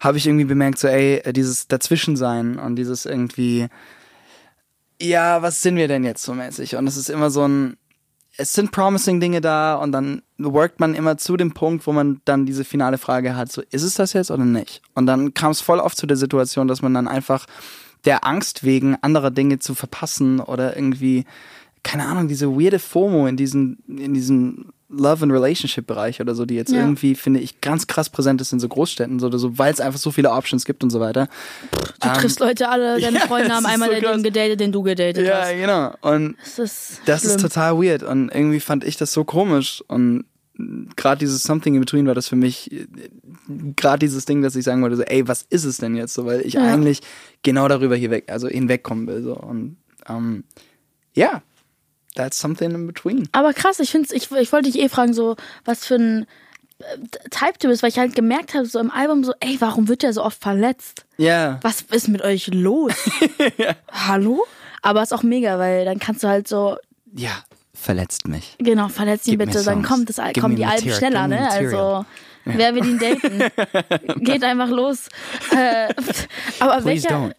habe 0.00 0.16
ich 0.18 0.26
irgendwie 0.26 0.44
bemerkt, 0.46 0.78
so, 0.78 0.86
ey, 0.88 1.20
dieses 1.32 1.66
Dazwischensein 1.68 2.58
und 2.58 2.76
dieses 2.76 3.04
irgendwie, 3.04 3.66
ja, 5.02 5.42
was 5.42 5.60
sind 5.62 5.76
wir 5.76 5.88
denn 5.88 6.04
jetzt 6.04 6.22
so 6.22 6.32
mäßig? 6.32 6.76
Und 6.76 6.86
es 6.86 6.96
ist 6.96 7.10
immer 7.10 7.30
so 7.30 7.46
ein, 7.46 7.76
es 8.38 8.52
sind 8.52 8.70
promising 8.70 9.20
Dinge 9.20 9.40
da 9.40 9.76
und 9.76 9.92
dann 9.92 10.22
workt 10.38 10.80
man 10.80 10.94
immer 10.94 11.16
zu 11.16 11.36
dem 11.36 11.54
Punkt, 11.54 11.86
wo 11.86 11.92
man 11.92 12.20
dann 12.24 12.46
diese 12.46 12.64
finale 12.64 12.98
Frage 12.98 13.36
hat, 13.36 13.50
so, 13.50 13.62
ist 13.70 13.82
es 13.82 13.94
das 13.94 14.12
jetzt 14.12 14.30
oder 14.30 14.44
nicht? 14.44 14.82
Und 14.94 15.06
dann 15.06 15.34
kam 15.34 15.52
es 15.52 15.60
voll 15.60 15.78
oft 15.78 15.96
zu 15.96 16.06
der 16.06 16.16
Situation, 16.16 16.68
dass 16.68 16.82
man 16.82 16.94
dann 16.94 17.08
einfach 17.08 17.46
der 18.04 18.24
Angst 18.24 18.64
wegen 18.64 18.96
anderer 19.02 19.30
Dinge 19.30 19.58
zu 19.58 19.74
verpassen 19.74 20.40
oder 20.40 20.76
irgendwie, 20.76 21.24
keine 21.82 22.06
Ahnung, 22.06 22.28
diese 22.28 22.50
weirde 22.50 22.78
FOMO 22.78 23.26
in 23.26 23.36
diesen, 23.36 23.78
in 23.88 24.14
diesem 24.14 24.72
Love 24.88 25.24
and 25.24 25.32
Relationship 25.32 25.86
Bereich 25.86 26.20
oder 26.20 26.34
so, 26.34 26.44
die 26.46 26.54
jetzt 26.54 26.72
Ja. 26.72 26.80
irgendwie, 26.80 27.14
finde 27.16 27.40
ich, 27.40 27.60
ganz 27.60 27.86
krass 27.88 28.08
präsent 28.08 28.40
ist 28.40 28.52
in 28.52 28.60
so 28.60 28.68
Großstädten 28.68 29.18
so, 29.18 29.26
oder 29.26 29.38
so, 29.38 29.58
weil 29.58 29.72
es 29.72 29.80
einfach 29.80 29.98
so 29.98 30.10
viele 30.12 30.30
Options 30.30 30.64
gibt 30.64 30.84
und 30.84 30.90
so 30.90 31.00
weiter. 31.00 31.28
du 32.00 32.08
triffst 32.20 32.38
Leute 32.40 32.68
alle, 32.68 33.00
deine 33.00 33.06
Ähm, 33.08 33.14
ja, 33.20 33.26
Freunde 33.26 33.52
haben 33.52 33.66
einmal 33.66 33.88
so 33.94 34.00
den 34.00 34.22
gedatet, 34.22 34.60
den 34.60 34.70
du 34.72 34.82
gedatet 34.82 35.26
Ja, 35.26 35.40
hast. 35.42 35.54
genau. 35.54 35.94
Und 36.02 36.36
Das 36.44 36.58
ist 36.58 37.00
das 37.06 37.24
ist 37.24 37.40
total 37.40 37.76
weird 37.82 38.02
und 38.04 38.28
irgendwie 38.32 38.60
fand 38.60 38.84
ich 38.84 38.96
das 38.96 39.12
so 39.12 39.24
komisch 39.24 39.82
und 39.88 40.24
gerade 40.96 41.18
dieses 41.18 41.42
Something 41.42 41.74
in 41.74 41.80
Between 41.80 42.06
war 42.06 42.14
das 42.14 42.28
für 42.28 42.36
mich 42.36 42.70
gerade 43.76 43.98
dieses 43.98 44.24
Ding, 44.24 44.40
dass 44.42 44.56
ich 44.56 44.64
sagen 44.64 44.82
wollte, 44.82 44.96
so, 44.96 45.02
ey, 45.02 45.26
was 45.28 45.42
ist 45.50 45.64
es 45.64 45.76
denn 45.78 45.96
jetzt 45.96 46.14
so, 46.14 46.24
weil 46.26 46.40
ich 46.42 46.54
Ja. 46.54 46.62
eigentlich 46.62 47.00
genau 47.42 47.68
darüber 47.68 47.96
hier 47.96 48.10
weg, 48.10 48.30
also 48.30 48.48
hinwegkommen 48.48 49.06
will 49.06 49.22
so 49.22 49.36
und 49.36 49.76
ähm, 50.08 50.44
ja, 51.14 51.42
that's 52.16 52.38
something 52.38 52.72
in 52.72 52.86
between. 52.86 53.28
Aber 53.32 53.52
krass, 53.52 53.78
ich 53.78 53.90
finde 53.90 54.14
ich, 54.14 54.30
ich 54.30 54.52
wollte 54.52 54.70
dich 54.70 54.80
eh 54.80 54.88
fragen, 54.88 55.12
so, 55.14 55.36
was 55.64 55.86
für 55.86 55.94
ein 55.96 56.26
äh, 56.80 57.28
Type 57.30 57.58
du 57.60 57.68
bist, 57.68 57.82
weil 57.82 57.90
ich 57.90 57.98
halt 57.98 58.14
gemerkt 58.14 58.54
habe, 58.54 58.66
so 58.66 58.78
im 58.80 58.90
Album, 58.90 59.22
so, 59.22 59.32
ey, 59.40 59.56
warum 59.60 59.88
wird 59.88 60.02
der 60.02 60.12
so 60.12 60.24
oft 60.24 60.40
verletzt? 60.42 61.04
Ja, 61.16 61.60
Was 61.62 61.82
ist 61.82 62.08
mit 62.08 62.22
euch 62.22 62.48
los? 62.48 62.92
Hallo? 63.90 64.44
Aber 64.82 65.02
ist 65.02 65.12
auch 65.14 65.22
mega, 65.22 65.58
weil 65.58 65.84
dann 65.84 65.98
kannst 65.98 66.22
du 66.22 66.28
halt 66.28 66.48
so, 66.48 66.76
ja, 67.14 67.30
verletzt 67.74 68.26
mich. 68.28 68.56
genau, 68.58 68.88
verletzt 68.88 69.26
ihn 69.26 69.38
Gib 69.38 69.46
bitte, 69.46 69.62
dann 69.64 69.82
kommt 69.82 70.08
das, 70.08 70.16
Gib 70.32 70.42
kommen 70.42 70.56
die 70.56 70.64
Alben 70.64 70.90
schneller, 70.90 71.28
ne? 71.28 71.50
Also, 71.50 72.04
wer 72.46 72.74
will 72.74 72.86
ihn 72.86 72.98
daten? 72.98 74.20
Geht 74.24 74.42
einfach 74.42 74.68
los. 74.68 75.08
Äh, 75.50 75.92
aber 76.58 76.80
Please 76.80 77.08
welcher, 77.08 77.34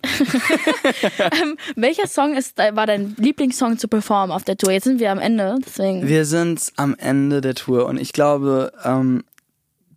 ähm, 1.41 1.57
welcher 1.75 2.07
Song 2.07 2.35
ist, 2.35 2.57
war 2.57 2.85
dein 2.85 3.15
Lieblingssong 3.17 3.77
zu 3.77 3.87
performen 3.87 4.31
auf 4.31 4.43
der 4.43 4.57
Tour? 4.57 4.71
Jetzt 4.71 4.83
sind 4.83 4.99
wir 4.99 5.11
am 5.11 5.19
Ende, 5.19 5.57
deswegen. 5.65 6.07
Wir 6.07 6.25
sind 6.25 6.71
am 6.75 6.95
Ende 6.97 7.41
der 7.41 7.55
Tour 7.55 7.85
und 7.87 7.99
ich 7.99 8.13
glaube, 8.13 8.71
ähm, 8.83 9.23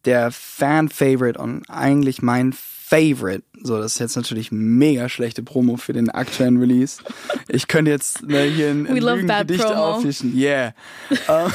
der 0.05 0.31
Fan-Favorite 0.31 1.39
und 1.39 1.69
eigentlich 1.69 2.23
mein 2.23 2.53
Favorite, 2.53 3.45
so 3.63 3.79
das 3.79 3.93
ist 3.93 3.99
jetzt 4.01 4.17
natürlich 4.17 4.51
mega 4.51 5.09
schlechte 5.09 5.43
Promo 5.43 5.77
für 5.77 5.93
den 5.93 6.11
aktuellen 6.11 6.57
Release. 6.57 7.03
Ich 7.49 7.69
könnte 7.69 7.91
jetzt 7.91 8.23
ne, 8.23 8.43
hier 8.43 8.71
ein, 8.71 8.87
ein 8.87 8.97
We 8.97 9.01
love 9.01 9.23
bad 9.25 9.49
Lügengedicht 9.49 9.65
promo. 9.65 9.81
auftischen. 9.81 10.37
Yeah. 10.37 10.75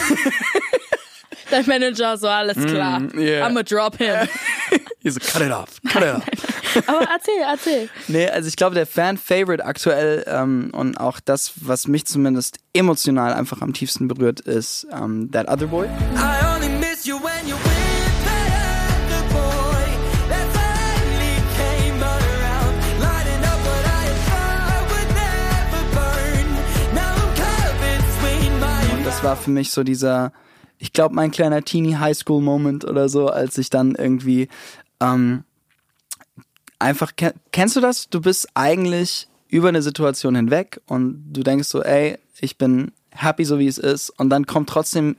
Dein 1.51 1.65
Manager 1.65 2.17
so, 2.17 2.27
alles 2.27 2.57
klar. 2.57 2.99
Mm, 2.99 3.19
yeah. 3.19 3.47
I'ma 3.47 3.63
drop 3.63 3.97
him. 3.97 4.27
He's 5.01 5.13
so, 5.13 5.19
cut 5.19 5.41
it 5.41 5.51
off, 5.51 5.79
cut 5.87 6.03
it 6.03 6.15
off. 6.15 6.23
Aber 6.87 7.07
erzähl, 7.09 7.41
erzähl. 7.47 7.89
Nee, 8.07 8.27
also 8.27 8.49
ich 8.49 8.55
glaube, 8.55 8.75
der 8.75 8.85
Fan-Favorite 8.85 9.63
aktuell 9.63 10.25
ähm, 10.27 10.71
und 10.73 10.97
auch 10.99 11.19
das, 11.19 11.53
was 11.55 11.87
mich 11.87 12.05
zumindest 12.05 12.57
emotional 12.73 13.33
einfach 13.33 13.61
am 13.61 13.73
tiefsten 13.73 14.07
berührt, 14.07 14.41
ist 14.41 14.87
ähm, 14.91 15.29
That 15.31 15.47
Other 15.47 15.67
Boy. 15.67 15.87
I 15.87 16.55
only 16.55 16.69
miss 16.69 17.05
you 17.05 17.17
when 17.17 17.45
das 29.15 29.23
war 29.23 29.37
für 29.37 29.51
mich 29.51 29.71
so 29.71 29.83
dieser, 29.83 30.33
ich 30.77 30.93
glaube, 30.93 31.15
mein 31.15 31.31
kleiner 31.31 31.63
Teenie 31.63 31.95
Highschool 31.95 32.41
Moment 32.41 32.85
oder 32.85 33.09
so, 33.09 33.27
als 33.27 33.57
ich 33.57 33.69
dann 33.69 33.95
irgendwie 33.95 34.49
ähm, 34.99 35.43
einfach 36.79 37.15
ken- 37.15 37.33
kennst 37.51 37.75
du 37.75 37.81
das? 37.81 38.09
Du 38.09 38.21
bist 38.21 38.47
eigentlich 38.53 39.27
über 39.47 39.69
eine 39.69 39.81
Situation 39.81 40.35
hinweg 40.35 40.81
und 40.87 41.23
du 41.31 41.43
denkst 41.43 41.67
so, 41.67 41.81
ey, 41.83 42.17
ich 42.39 42.57
bin 42.57 42.91
happy 43.11 43.45
so 43.45 43.59
wie 43.59 43.67
es 43.67 43.77
ist 43.77 44.09
und 44.09 44.29
dann 44.29 44.45
kommt 44.45 44.69
trotzdem 44.69 45.15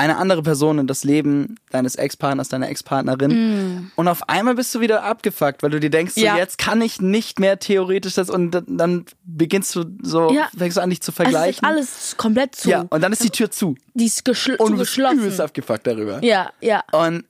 eine 0.00 0.16
andere 0.16 0.42
Person 0.42 0.78
in 0.78 0.86
das 0.86 1.04
Leben 1.04 1.56
deines 1.70 1.94
Ex-Partners, 1.96 2.48
deiner 2.48 2.68
Ex-Partnerin 2.68 3.90
und 3.96 4.08
auf 4.08 4.28
einmal 4.28 4.54
bist 4.54 4.74
du 4.74 4.80
wieder 4.80 5.02
abgefuckt, 5.04 5.62
weil 5.62 5.70
du 5.70 5.78
dir 5.80 5.90
denkst, 5.90 6.14
so, 6.14 6.20
Ja. 6.20 6.36
jetzt 6.36 6.58
kann 6.58 6.80
ich 6.82 7.00
nicht 7.00 7.38
mehr 7.38 7.58
theoretisch 7.58 8.14
das 8.14 8.30
und 8.30 8.50
dann, 8.50 8.64
dann 8.66 9.04
beginnst 9.24 9.74
du 9.76 9.84
so, 10.02 10.32
Ja. 10.32 10.48
fängst 10.56 10.76
du 10.76 10.82
an 10.82 10.90
dich 10.90 11.00
zu 11.00 11.12
Also 11.12 11.22
es 11.22 11.28
ist 11.28 11.32
vergleichen. 11.32 11.64
alles 11.64 12.14
komplett 12.16 12.54
zu. 12.56 12.70
Ja, 12.70 12.86
und 12.88 13.00
dann 13.02 13.12
ist 13.12 13.22
die 13.22 13.30
Tür 13.30 13.50
zu. 13.50 13.76
Die 13.94 14.06
ist 14.06 14.24
geschl 14.24 14.56
Und 14.56 14.72
du 14.72 14.78
bist 14.78 14.96
übelst 14.96 15.12
zugeschlossen. 15.16 15.40
abgefuckt 15.42 15.86
darüber. 15.86 16.24
Ja, 16.24 16.50
ja. 16.60 16.82
Und 16.92 17.24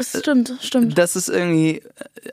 stimmt, 0.00 0.54
stimmt. 0.60 0.96
das 0.98 1.16
ist 1.16 1.28
irgendwie, 1.28 1.82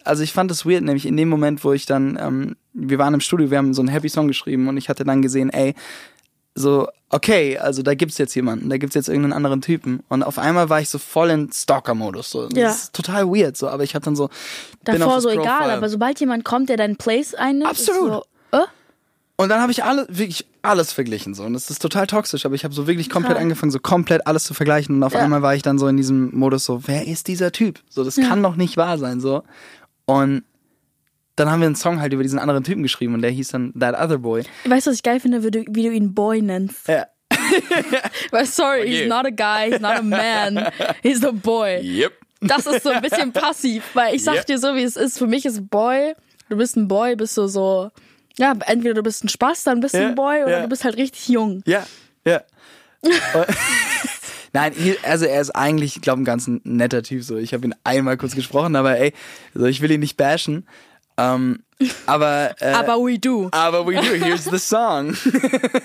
also 0.03 0.23
ich 0.23 0.33
fand 0.33 0.51
das 0.51 0.65
weird, 0.65 0.83
nämlich 0.83 1.05
in 1.05 1.15
dem 1.17 1.29
Moment, 1.29 1.63
wo 1.63 1.73
ich 1.73 1.85
dann, 1.85 2.17
ähm, 2.21 2.55
wir 2.73 2.97
waren 2.99 3.13
im 3.13 3.21
Studio, 3.21 3.51
wir 3.51 3.57
haben 3.57 3.73
so 3.73 3.81
einen 3.81 3.89
Happy 3.89 4.09
Song 4.09 4.27
geschrieben 4.27 4.67
und 4.67 4.77
ich 4.77 4.89
hatte 4.89 5.03
dann 5.03 5.21
gesehen, 5.21 5.49
ey, 5.49 5.75
so, 6.55 6.87
okay, 7.09 7.57
also 7.57 7.81
da 7.81 7.95
gibt's 7.95 8.17
jetzt 8.17 8.35
jemanden, 8.35 8.69
da 8.69 8.77
gibt's 8.77 8.95
jetzt 8.95 9.07
irgendeinen 9.07 9.33
anderen 9.33 9.61
Typen. 9.61 10.03
Und 10.09 10.23
auf 10.23 10.37
einmal 10.37 10.69
war 10.69 10.81
ich 10.81 10.89
so 10.89 10.97
voll 10.99 11.29
in 11.31 11.51
Stalker-Modus. 11.51 12.29
So. 12.29 12.47
Das 12.47 12.57
Ja. 12.57 12.69
ist 12.69 12.93
total 12.93 13.25
weird, 13.27 13.57
so, 13.57 13.67
aber 13.69 13.83
ich 13.83 13.95
hatte 13.95 14.05
dann 14.05 14.15
so. 14.15 14.29
Davor 14.83 15.15
das 15.15 15.23
so 15.23 15.29
egal, 15.29 15.45
Profile. 15.45 15.73
aber 15.73 15.89
sobald 15.89 16.19
jemand 16.19 16.45
kommt, 16.45 16.69
der 16.69 16.77
deinen 16.77 16.95
Place 16.97 17.33
einnimmt, 17.33 17.69
Absolut. 17.71 18.23
So, 18.51 18.57
äh? 18.57 18.61
Und 19.35 19.49
dann 19.49 19.61
habe 19.61 19.71
ich 19.71 19.83
alle, 19.83 20.05
wirklich 20.09 20.45
alles 20.61 20.93
verglichen 20.93 21.33
so. 21.33 21.43
Und 21.43 21.53
das 21.53 21.69
ist 21.71 21.81
total 21.81 22.05
toxisch, 22.05 22.45
aber 22.45 22.53
ich 22.55 22.63
habe 22.63 22.73
so 22.73 22.85
wirklich 22.85 23.09
komplett 23.09 23.31
Total. 23.33 23.43
angefangen, 23.43 23.71
so 23.71 23.79
komplett 23.79 24.27
alles 24.27 24.43
zu 24.43 24.53
vergleichen. 24.53 24.95
Und 24.95 25.03
auf 25.03 25.13
Ja. 25.13 25.21
einmal 25.21 25.41
war 25.41 25.55
ich 25.55 25.63
dann 25.63 25.79
so 25.79 25.87
in 25.87 25.97
diesem 25.97 26.35
Modus 26.37 26.65
so, 26.65 26.87
wer 26.87 27.07
ist 27.07 27.27
dieser 27.27 27.51
Typ? 27.51 27.79
So, 27.89 28.03
das 28.03 28.15
kann 28.15 28.43
doch 28.43 28.55
nicht 28.55 28.77
wahr 28.77 28.97
sein, 28.99 29.19
so. 29.19 29.41
Und 30.05 30.43
dann 31.35 31.49
haben 31.49 31.59
wir 31.61 31.65
einen 31.67 31.75
Song 31.75 31.99
halt 32.01 32.13
über 32.13 32.23
diesen 32.23 32.39
anderen 32.39 32.63
Typen 32.63 32.83
geschrieben 32.83 33.13
und 33.13 33.21
der 33.21 33.31
hieß 33.31 33.49
dann 33.49 33.73
That 33.79 33.95
Other 33.99 34.17
Boy. 34.19 34.43
Weißt 34.65 34.87
du, 34.87 34.91
was 34.91 34.97
ich 34.97 35.03
geil 35.03 35.19
finde, 35.19 35.43
wie 35.43 35.51
du, 35.51 35.63
wie 35.69 35.83
du 35.83 35.91
ihn 35.91 36.13
Boy 36.13 36.41
nennst? 36.41 36.87
Ja. 36.87 37.07
Weil, 38.31 38.45
sorry, 38.45 38.81
Okay. 38.81 39.01
he's 39.01 39.09
not 39.09 39.25
a 39.25 39.29
guy, 39.29 39.71
he's 39.71 39.79
not 39.81 39.97
a 39.97 40.01
man, 40.01 40.71
he's 41.01 41.23
a 41.23 41.31
boy. 41.31 41.79
Yep. 41.81 42.13
Das 42.41 42.65
ist 42.65 42.83
so 42.83 42.89
ein 42.89 43.01
bisschen 43.01 43.31
passiv, 43.33 43.83
weil 43.93 44.15
ich 44.15 44.23
sag 44.23 44.35
Ja. 44.35 44.43
dir 44.43 44.57
so, 44.59 44.75
wie 44.75 44.83
es 44.83 44.95
ist. 44.97 45.17
Für 45.17 45.27
mich 45.27 45.45
ist 45.45 45.69
Boy, 45.69 46.13
du 46.49 46.57
bist 46.57 46.75
ein 46.75 46.87
Boy, 46.87 47.15
bist 47.15 47.37
du 47.37 47.47
so, 47.47 47.89
ja, 48.37 48.53
entweder 48.67 48.93
du 48.95 49.03
bist 49.03 49.23
ein 49.23 49.29
Spaß, 49.29 49.63
dann 49.63 49.79
bist 49.79 49.93
du 49.95 49.99
Ja, 50.01 50.07
ein 50.09 50.15
Boy, 50.15 50.43
oder 50.43 50.51
ja. 50.57 50.61
du 50.63 50.67
bist 50.69 50.83
halt 50.83 50.97
richtig 50.97 51.29
jung. 51.29 51.61
Ja, 51.65 51.85
ja. 52.25 52.41
Und- 53.01 53.13
Nein, 54.55 54.73
also 55.03 55.25
er 55.25 55.41
ist 55.41 55.49
eigentlich, 55.51 55.95
ich 55.95 56.01
glaube, 56.03 56.21
ein 56.21 56.25
ganz 56.25 56.47
netter 56.63 57.01
Typ. 57.01 57.23
So, 57.23 57.37
ich 57.37 57.53
habe 57.55 57.65
ihn 57.65 57.73
einmal 57.83 58.17
kurz 58.17 58.35
gesprochen, 58.35 58.75
aber 58.75 58.99
ey, 58.99 59.11
so, 59.55 59.65
ich 59.65 59.81
will 59.81 59.89
ihn 59.89 59.99
nicht 60.01 60.15
bashen. 60.15 60.67
Ähm, 61.17 61.59
aber 62.05 62.55
äh, 62.61 62.71
Aber 62.73 62.97
we 62.97 63.19
do. 63.19 63.49
aber 63.51 63.85
we 63.85 63.95
do. 63.95 64.01
Here's 64.01 64.45
the 64.45 64.57
song. 64.57 65.15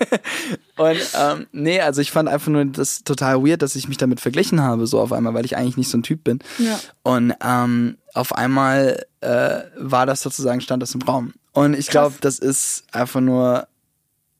Und 0.77 0.99
ähm, 1.19 1.47
nee, 1.53 1.81
also 1.81 2.01
ich 2.01 2.11
fand 2.11 2.29
einfach 2.29 2.49
nur 2.51 2.65
das 2.65 3.03
total 3.05 3.45
weird, 3.45 3.63
dass 3.63 3.75
ich 3.77 3.89
mich 3.89 3.97
damit 3.97 4.21
verglichen 4.21 4.63
habe, 4.63 4.87
so 4.87 5.01
auf 5.01 5.13
einmal, 5.13 5.35
weil 5.35 5.45
ich 5.45 5.57
eigentlich 5.57 5.77
nicht 5.77 5.91
so 5.91 5.99
ein 5.99 6.03
Typ 6.03 6.25
bin. 6.25 6.39
Ja. 6.59 6.79
Und 7.03 7.35
ähm, 7.45 7.99
auf 8.15 8.33
einmal 8.35 9.05
äh, 9.21 9.61
war 9.77 10.07
das 10.07 10.21
sozusagen, 10.21 10.61
stand 10.61 10.83
das 10.83 10.95
im 10.95 11.03
Raum. 11.03 11.33
Und 11.53 11.75
ich 11.75 11.89
glaube, 11.89 12.15
das 12.21 12.39
ist 12.39 12.85
einfach 12.93 13.21
nur 13.21 13.67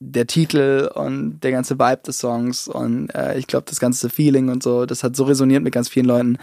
der 0.01 0.27
Titel 0.29 0.89
und 0.95 1.41
der 1.41 1.51
ganze 1.51 1.79
Vibe 1.79 2.03
des 2.07 2.19
Songs 2.19 2.69
und 2.69 3.11
äh, 3.15 3.37
ich 3.37 3.49
glaube, 3.49 3.67
das 3.69 3.81
ganze 3.81 4.09
Feeling 4.11 4.49
und 4.49 4.63
so, 4.63 4.87
das 4.87 5.03
hat 5.03 5.17
so 5.17 5.25
resoniert 5.25 5.65
mit 5.65 5.75
ganz 5.75 5.89
vielen 5.89 6.07
Leuten, 6.07 6.39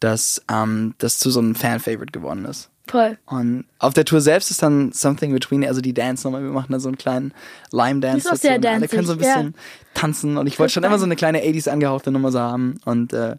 dass 0.00 0.42
ähm, 0.50 0.94
das 0.98 1.18
zu 1.18 1.30
so 1.30 1.40
einem 1.40 1.54
Fan-Favorite 1.54 2.12
geworden 2.12 2.44
ist. 2.44 2.68
Voll. 2.86 3.18
Und 3.26 3.66
auf 3.78 3.94
der 3.94 4.04
Tour 4.04 4.20
selbst 4.20 4.50
ist 4.50 4.62
dann 4.64 4.90
Something 4.90 5.32
Between, 5.32 5.64
also 5.64 5.80
die 5.80 5.94
Dance 5.94 6.26
nochmal, 6.26 6.42
wir 6.42 6.50
machen 6.50 6.72
da 6.72 6.80
so 6.80 6.88
einen 6.88 6.98
kleinen 6.98 7.32
Lime-Dance. 7.70 8.26
Die 8.28 8.34
ist 8.34 8.42
sehr 8.42 8.52
alle 8.52 8.60
dancig, 8.60 8.90
können 8.90 9.06
so 9.06 9.12
ein 9.12 9.18
bisschen 9.18 9.54
tanzen 9.94 10.36
und 10.36 10.46
ich 10.48 10.58
wollte 10.58 10.72
schon 10.72 10.82
immer 10.82 10.98
so 10.98 11.04
eine 11.04 11.14
kleine 11.14 11.40
80s 11.42 11.68
angehauchte 11.68 12.10
Nummer 12.10 12.32
so 12.32 12.40
haben 12.40 12.80
und 12.84 13.12
äh, 13.12 13.36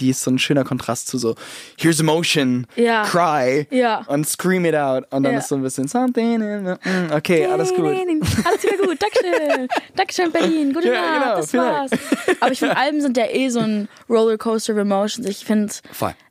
die 0.00 0.10
ist 0.10 0.22
so 0.22 0.30
ein 0.30 0.38
schöner 0.38 0.64
Kontrast 0.64 1.08
zu 1.08 1.18
so 1.18 1.34
Here's 1.76 1.98
emotion, 2.00 2.66
Ja. 2.76 3.02
cry 3.04 3.66
Ja. 3.70 4.02
und 4.06 4.26
scream 4.28 4.64
it 4.64 4.74
out 4.74 5.04
und 5.12 5.22
dann 5.24 5.32
Ja. 5.32 5.38
ist 5.40 5.48
so 5.48 5.56
ein 5.56 5.62
bisschen 5.62 5.86
Something, 5.88 6.34
in 6.40 6.62
mm, 6.64 7.12
okay, 7.12 7.46
alles 7.46 7.74
gut. 7.74 7.86
Alles 7.86 8.62
wieder 8.64 8.76
gut. 8.77 8.77
Dankeschön. 8.98 9.68
Dankeschön, 9.96 10.32
Berlin. 10.32 10.72
Gute 10.72 10.88
Ja, 10.88 11.00
Nacht. 11.00 11.22
genau, 11.22 11.36
das 11.36 11.54
war's. 11.54 11.90
Dank. 11.90 12.36
Aber 12.40 12.52
ich 12.52 12.58
finde, 12.58 12.76
Alben 12.76 13.00
sind 13.00 13.16
ja 13.16 13.26
eh 13.30 13.48
so 13.48 13.60
ein 13.60 13.88
Rollercoaster 14.08 14.72
of 14.74 14.78
Emotions. 14.78 15.26
Ich 15.26 15.44
finde, 15.44 15.72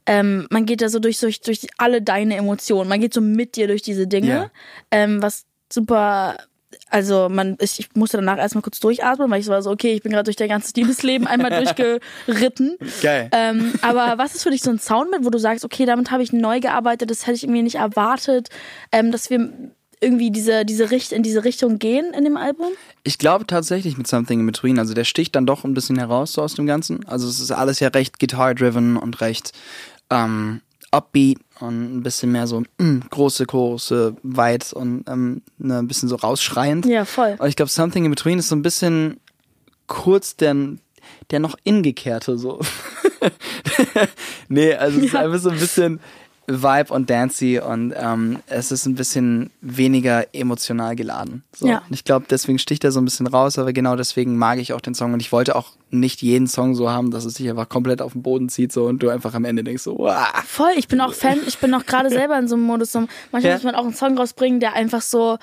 ähm, 0.06 0.48
man 0.50 0.66
geht 0.66 0.82
da 0.82 0.90
so 0.90 1.00
durch, 1.00 1.20
durch, 1.20 1.42
durch 1.42 1.68
alle 1.78 2.02
deine 2.02 2.36
Emotionen. 2.36 2.90
Man 2.90 3.00
geht 3.02 3.14
so 3.14 3.22
mit 3.22 3.56
dir 3.56 3.68
durch 3.68 3.82
diese 3.82 4.08
Dinge. 4.08 4.28
Ja. 4.28 4.52
Ähm, 4.92 5.22
was 5.22 5.46
super. 5.72 6.38
Also 6.90 7.28
man, 7.30 7.58
ich, 7.60 7.80
ich 7.80 7.90
musste 7.96 8.18
danach 8.18 8.38
erstmal 8.38 8.62
kurz 8.62 8.80
durchatmen, 8.80 9.30
weil 9.30 9.40
ich 9.40 9.46
so 9.46 9.52
war 9.52 9.62
so, 9.62 9.72
okay, 9.72 9.94
ich 9.94 10.04
bin 10.04 10.12
gerade 10.12 10.24
durch 10.26 10.36
dein 10.36 10.48
ganzes 10.50 10.74
Liebesleben 10.76 11.28
einmal 11.28 11.50
durchgeritten. 11.52 12.78
Geil. 13.02 13.30
Ähm, 13.34 13.74
aber 13.82 14.18
was 14.18 14.36
ist 14.36 14.44
für 14.44 14.52
dich 14.52 14.62
so 14.62 14.70
ein 14.70 14.80
Sound 14.80 15.12
mit, 15.12 15.26
wo 15.26 15.30
du 15.30 15.38
sagst, 15.40 15.66
okay, 15.66 15.86
damit 15.86 16.12
habe 16.12 16.24
ich 16.24 16.32
neu 16.32 16.60
gearbeitet, 16.60 17.10
das 17.10 17.24
hätte 17.26 17.36
ich 17.36 17.44
irgendwie 17.44 17.64
nicht 17.64 17.76
erwartet, 17.76 18.50
ähm, 18.92 19.12
dass 19.12 19.30
wir 19.30 19.50
irgendwie 20.02 20.32
diese, 20.32 20.64
diese 20.66 20.92
Richt 20.92 21.12
in 21.12 21.24
diese 21.24 21.44
Richtung 21.44 21.80
gehen 21.80 22.14
in 22.14 22.24
dem 22.24 22.38
Album? 22.38 22.68
Ich 23.04 23.18
glaube 23.18 23.48
tatsächlich 23.48 23.98
mit 23.98 24.08
Something 24.08 24.40
in 24.42 24.46
Between. 24.46 24.78
Also 24.80 24.94
der 24.94 25.04
sticht 25.06 25.36
dann 25.36 25.46
doch 25.46 25.64
ein 25.64 25.74
bisschen 25.74 25.98
heraus 25.98 26.34
so 26.34 26.42
aus 26.42 26.54
dem 26.56 26.68
Ganzen. 26.68 27.06
Also 27.08 27.28
es 27.28 27.40
ist 27.40 27.52
alles 27.52 27.80
ja 27.80 27.88
recht 27.90 28.20
guitar-driven 28.20 28.98
und 28.98 29.22
recht 29.22 29.54
ähm, 30.10 30.62
upbeat 30.92 31.40
und 31.60 31.98
ein 31.98 32.04
bisschen 32.04 32.32
mehr 32.32 32.48
so 32.48 32.62
mm, 32.78 33.00
große 33.10 33.46
Chorus, 33.46 33.92
weit 34.24 34.72
und 34.74 35.04
ähm, 35.10 35.42
ne, 35.58 35.80
ein 35.80 35.88
bisschen 35.88 36.08
so 36.10 36.16
rausschreiend. 36.16 36.86
Ja, 36.86 37.04
voll. 37.06 37.36
Und 37.40 37.48
ich 37.48 37.56
glaube, 37.56 37.72
Something 37.72 38.06
in 38.06 38.12
Between 38.12 38.40
ist 38.40 38.50
so 38.50 38.56
ein 38.56 38.62
bisschen 38.62 39.20
kurz 39.88 40.36
der, 40.36 40.56
der 41.32 41.40
noch 41.40 41.56
ingekehrte 41.64 42.38
so. 42.38 42.60
nee, 44.48 44.74
also 44.74 45.00
es 45.00 45.06
ist 45.08 45.14
Ja. 45.14 45.22
einfach 45.22 45.40
so 45.40 45.50
ein 45.50 45.60
bisschen 45.60 46.00
Vibe 46.50 46.94
und 46.94 47.10
Dancy 47.10 47.60
und 47.60 47.94
ähm, 47.98 48.40
es 48.48 48.72
ist 48.72 48.86
ein 48.86 48.96
bisschen 48.96 49.50
weniger 49.60 50.26
emotional 50.34 50.96
geladen. 50.96 51.44
So. 51.54 51.68
Ja. 51.68 51.80
Und 51.80 51.94
ich 51.94 52.06
glaube, 52.06 52.26
deswegen 52.30 52.58
sticht 52.58 52.86
er 52.86 52.94
so 52.94 53.02
ein 53.02 53.06
bisschen 53.06 53.28
raus, 53.28 53.60
aber 53.60 53.74
genau 53.74 53.98
deswegen 53.98 54.38
mag 54.38 54.58
ich 54.60 54.72
auch 54.72 54.80
den 54.80 54.96
Song 54.96 55.12
und 55.14 55.20
ich 55.20 55.34
wollte 55.34 55.58
auch 55.58 55.74
nicht 55.90 56.22
jeden 56.22 56.48
Song 56.48 56.74
so 56.74 56.90
haben, 56.90 57.12
dass 57.12 57.26
es 57.26 57.34
sich 57.34 57.50
einfach 57.50 57.68
komplett 57.68 58.02
auf 58.02 58.14
den 58.14 58.24
Boden 58.24 58.48
zieht 58.48 58.72
so 58.72 58.86
und 58.86 59.04
du 59.04 59.10
einfach 59.10 59.34
am 59.34 59.44
Ende 59.44 59.64
denkst 59.66 59.84
so, 59.84 59.98
wow. 59.98 60.26
Voll, 60.46 60.72
ich 60.78 60.88
bin 60.88 61.02
auch 61.02 61.14
Fan, 61.14 61.40
ich 61.46 61.58
bin 61.58 61.74
auch 61.74 61.86
gerade 61.86 62.10
selber 62.10 62.40
in 62.40 62.48
so 62.48 62.56
einem 62.56 62.64
Modus. 62.64 62.94
So, 62.94 63.00
manchmal 63.32 63.44
Ja. 63.44 63.54
muss 63.56 63.64
man 63.64 63.76
auch 63.76 63.84
einen 63.84 63.94
Song 63.94 64.18
rausbringen, 64.18 64.62
der 64.62 64.74
einfach 64.74 65.02
so, 65.02 65.38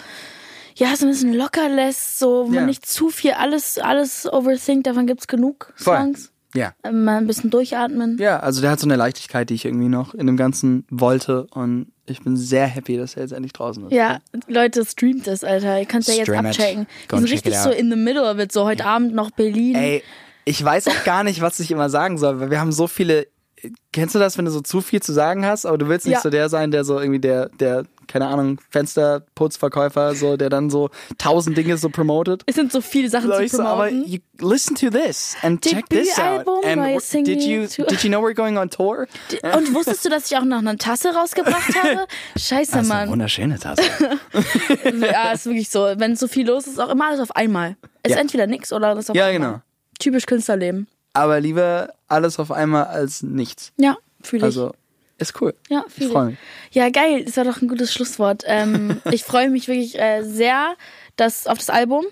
ja, 0.76 0.96
so 0.96 1.04
ein 1.04 1.10
bisschen 1.10 1.34
locker 1.34 1.68
lässt, 1.68 2.18
so, 2.18 2.46
wo 2.48 2.52
Ja. 2.52 2.60
man 2.60 2.66
nicht 2.66 2.86
zu 2.86 3.10
viel 3.10 3.32
alles, 3.32 3.76
alles 3.78 4.26
overthinkt, 4.32 4.86
davon 4.86 5.06
gibt's 5.06 5.26
genug 5.26 5.70
Voll. 5.76 6.14
Ja. 6.54 6.72
Ähm, 6.84 7.04
Mal 7.04 7.18
ein 7.18 7.26
bisschen 7.26 7.50
durchatmen. 7.50 8.16
Ja, 8.18 8.40
also 8.40 8.60
der 8.60 8.70
hat 8.70 8.80
so 8.80 8.86
eine 8.86 8.96
Leichtigkeit, 8.96 9.50
die 9.50 9.54
ich 9.54 9.64
irgendwie 9.64 9.88
noch 9.88 10.14
in 10.14 10.26
dem 10.26 10.36
Ganzen 10.36 10.86
wollte 10.90 11.46
und 11.50 11.88
ich 12.06 12.20
bin 12.22 12.36
sehr 12.36 12.66
happy, 12.66 12.96
dass 12.96 13.16
er 13.16 13.22
jetzt 13.22 13.32
endlich 13.32 13.52
draußen 13.52 13.86
ist. 13.86 13.92
Ja, 13.92 14.18
Leute, 14.46 14.84
streamt 14.84 15.26
es, 15.26 15.42
Alter. 15.42 15.80
Ihr 15.80 15.86
könnt 15.86 16.06
ja 16.06 16.14
jetzt 16.14 16.26
Stream 16.26 16.46
abchecken. 16.46 16.86
Die 17.10 17.16
sind 17.16 17.30
richtig 17.30 17.56
so 17.56 17.70
in 17.70 17.90
the 17.90 17.96
middle 17.96 18.30
of 18.30 18.38
it, 18.38 18.52
so 18.52 18.64
heute 18.64 18.84
Abend 18.84 19.14
noch 19.14 19.30
Berlin. 19.30 19.74
Ey, 19.74 20.02
ich 20.44 20.62
weiß 20.62 20.88
auch 20.88 21.04
gar 21.04 21.24
nicht, 21.24 21.40
was 21.40 21.58
ich 21.60 21.70
immer 21.70 21.88
sagen 21.88 22.18
soll, 22.18 22.40
weil 22.40 22.50
wir 22.50 22.60
haben 22.60 22.72
so 22.72 22.86
viele. 22.86 23.26
Kennst 23.92 24.14
du 24.14 24.18
das, 24.18 24.36
wenn 24.38 24.44
du 24.44 24.50
so 24.50 24.60
zu 24.60 24.80
viel 24.80 25.00
zu 25.02 25.12
sagen 25.12 25.46
hast, 25.46 25.66
aber 25.66 25.78
du 25.78 25.88
willst 25.88 26.06
nicht 26.06 26.14
Ja. 26.16 26.20
so 26.20 26.30
der 26.30 26.48
sein, 26.48 26.70
der 26.70 26.84
so 26.84 26.98
irgendwie 26.98 27.20
der, 27.20 27.48
der, 27.60 27.84
keine 28.08 28.26
Ahnung, 28.26 28.58
Fensterputzverkäufer, 28.70 30.14
so, 30.14 30.36
der 30.36 30.50
dann 30.50 30.70
so 30.70 30.90
tausend 31.18 31.56
Dinge 31.56 31.76
so 31.78 31.88
promotet? 31.88 32.42
Es 32.46 32.54
sind 32.56 32.72
so 32.72 32.80
viele 32.80 33.08
Sachen 33.08 33.28
So, 33.30 33.36
zu 33.36 33.42
ich 33.44 33.52
so, 33.52 33.62
aber 33.62 33.86
promoten. 33.88 34.10
you 34.10 34.18
listen 34.40 34.74
to 34.76 34.90
this 34.90 35.36
and 35.42 35.62
check 35.64 35.88
this 35.88 36.18
out. 36.18 36.46
And 36.64 37.00
did 37.26 37.42
you 37.42 37.66
did 37.66 38.02
you 38.02 38.08
know 38.10 38.20
we're 38.22 38.34
going 38.34 38.58
on 38.58 38.68
tour? 38.70 39.06
Und 39.56 39.74
wusstest 39.74 40.04
du, 40.04 40.08
dass 40.08 40.30
ich 40.30 40.36
auch 40.36 40.44
noch 40.44 40.58
eine 40.58 40.76
Tasse 40.76 41.14
rausgebracht 41.14 41.74
habe? 41.82 42.06
Scheiße, 42.36 42.72
Das 42.72 42.74
eine 42.80 42.88
Mann. 42.88 43.08
wunderschöne 43.10 43.58
Tasse. 43.58 43.82
Ja, 45.00 45.32
ist 45.32 45.46
wirklich 45.46 45.70
so. 45.70 45.80
Wenn 45.96 46.16
so 46.16 46.28
viel 46.28 46.46
los 46.46 46.66
ist, 46.66 46.80
auch 46.80 46.88
immer 46.90 47.08
alles 47.08 47.20
auf 47.20 47.34
einmal. 47.36 47.76
Ist 48.02 48.12
Ja. 48.14 48.18
entweder 48.20 48.46
nix 48.46 48.72
oder 48.72 48.88
alles 48.88 49.10
auf 49.10 49.16
Ja, 49.16 49.26
einmal. 49.26 49.50
genau. 49.50 49.62
Typisch 49.98 50.26
Künstlerleben. 50.26 50.86
Aber 51.14 51.40
lieber 51.40 51.94
alles 52.08 52.38
auf 52.38 52.50
einmal 52.52 52.84
als 52.84 53.22
nichts. 53.22 53.72
Ja, 53.76 53.96
fühle 54.20 54.40
ich. 54.40 54.44
Also 54.44 54.72
ist 55.16 55.40
cool. 55.40 55.54
ja, 55.68 55.84
ich 55.86 55.94
fühle 55.94 56.10
freue 56.10 56.26
mich. 56.26 56.38
Ja, 56.72 56.90
geil. 56.90 57.24
Das 57.24 57.36
war 57.36 57.44
doch 57.44 57.62
ein 57.62 57.68
gutes 57.68 57.92
Schlusswort. 57.92 58.42
Ähm, 58.46 59.00
ich 59.10 59.24
freue 59.24 59.48
mich 59.48 59.68
wirklich 59.68 59.98
äh, 59.98 60.22
sehr 60.22 60.74
dass, 61.16 61.46
auf 61.46 61.58
das 61.58 61.70
Album. 61.70 62.04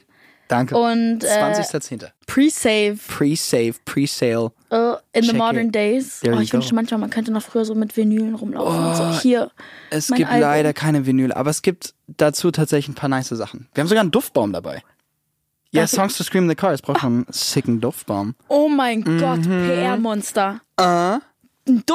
Danke. 0.49 0.77
Und 0.77 1.25
äh, 1.25 1.27
20.10. 1.27 2.11
Pre-Save 2.27 2.99
Pre-Save, 3.09 3.75
Pre-Sale. 3.85 4.53
äh, 4.71 4.93
in 5.19 5.23
the 5.23 5.29
Check 5.31 5.37
modern 5.37 5.67
it. 5.69 5.75
days. 5.75 6.21
There 6.21 6.37
Oh, 6.37 6.41
ich 6.41 6.53
wünschte 6.53 6.75
manchmal, 6.75 7.01
man 7.01 7.11
könnte 7.11 7.33
noch 7.33 7.43
früher 7.43 7.65
so 7.65 7.75
mit 7.75 7.97
Vinylen 7.97 8.35
rumlaufen. 8.35 8.85
und 8.87 8.97
so. 8.97 9.21
Hier. 9.21 9.51
Es 9.91 10.09
gibt 10.09 10.29
Album. 10.29 10.41
leider 10.41 10.73
keine 10.75 11.07
Vinyl, 11.07 11.33
aber 11.33 11.51
es 11.51 11.63
gibt 11.63 11.95
dazu 12.07 12.51
tatsächlich 12.51 12.89
ein 12.89 12.95
paar 12.95 13.09
nice 13.09 13.29
Sachen. 13.31 13.69
Wir 13.75 13.81
haben 13.83 13.89
sogar 13.89 14.03
einen 14.03 14.11
Duftbaum 14.11 14.53
dabei. 14.53 14.83
Ja, 15.73 15.87
Songs 15.87 16.17
to 16.19 16.25
Scream 16.25 16.45
in 16.45 16.51
the 16.51 16.55
Car. 16.55 16.73
Es 16.73 16.83
braucht 16.83 17.01
schon 17.01 17.25
einen 17.25 17.27
sicken 17.31 17.81
Duftbaum. 17.81 18.35
Oh 18.49 18.69
mein 18.69 19.01
Mhm. 19.01 19.19
Gott, 19.19 19.43
PR-Monster. 19.43 20.61
Äh? 20.77 21.19
Du. 21.65 21.95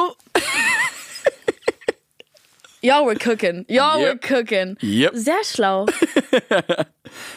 Y'all 2.80 3.06
were 3.06 3.16
cooking. 3.16 3.64
Y'all 3.68 3.98
were 4.00 4.12
Yep. 4.14 4.22
cooking. 4.28 4.76
Yep. 4.82 5.10
Sehr 5.14 5.44
schlau. 5.44 5.86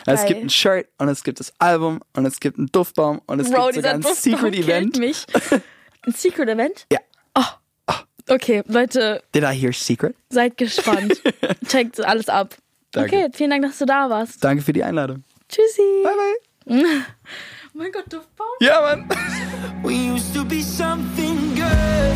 Es 0.06 0.20
Geil. 0.22 0.28
gibt 0.28 0.42
ein 0.42 0.50
Shirt 0.50 0.88
und 0.98 1.08
es 1.08 1.24
gibt 1.24 1.40
das 1.40 1.54
Album 1.58 2.02
und 2.14 2.26
es 2.26 2.40
gibt 2.40 2.58
einen 2.58 2.68
Duftbaum 2.72 3.22
und 3.26 3.40
es 3.40 3.50
Bro, 3.50 3.68
gibt 3.68 3.76
sogar 3.76 3.94
dieser 3.94 3.94
ein 3.94 4.02
Duftbaum 4.02 4.34
Secret 4.34 4.54
killt 4.54 4.68
Event. 4.68 5.00
mich. 5.00 5.26
Ein 6.06 6.14
Secret 6.14 6.50
Event? 6.50 6.86
Ja. 6.92 7.00
Okay, 8.30 8.64
Leute, 8.68 9.22
Did 9.34 9.44
I 9.44 9.54
hear 9.54 9.72
secret? 9.74 10.16
seid 10.30 10.58
gespannt. 10.58 11.22
Checkt 11.68 12.00
alles 12.04 12.28
ab. 12.30 12.56
Danke. 12.92 13.16
Okay, 13.16 13.30
vielen 13.34 13.50
Dank, 13.52 13.64
dass 13.64 13.78
du 13.80 13.86
da 13.86 14.10
warst. 14.10 14.44
Danke 14.44 14.64
für 14.64 14.74
die 14.74 14.84
Einladung. 14.84 15.24
Tschüssi. 15.52 16.04
Bye 16.04 16.16
bye. 16.16 16.38
Oh 16.70 17.02
mein 17.74 17.92
Gott, 17.92 18.06
Duftbaum. 18.12 18.48
Ja, 18.62 18.82
Mann. 18.82 19.10
We 19.84 19.96
used 20.14 20.34
to 20.34 20.46
be 20.46 20.62
something 20.62 21.56
good. 21.56 22.16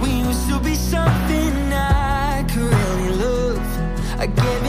We 0.00 0.10
used 0.28 0.48
to 0.50 0.60
be 0.60 0.74
something 0.74 1.72
I 1.72 2.44
could 2.52 2.72
really 2.72 3.10
love. 3.16 3.60
I 4.20 4.26
gave 4.26 4.67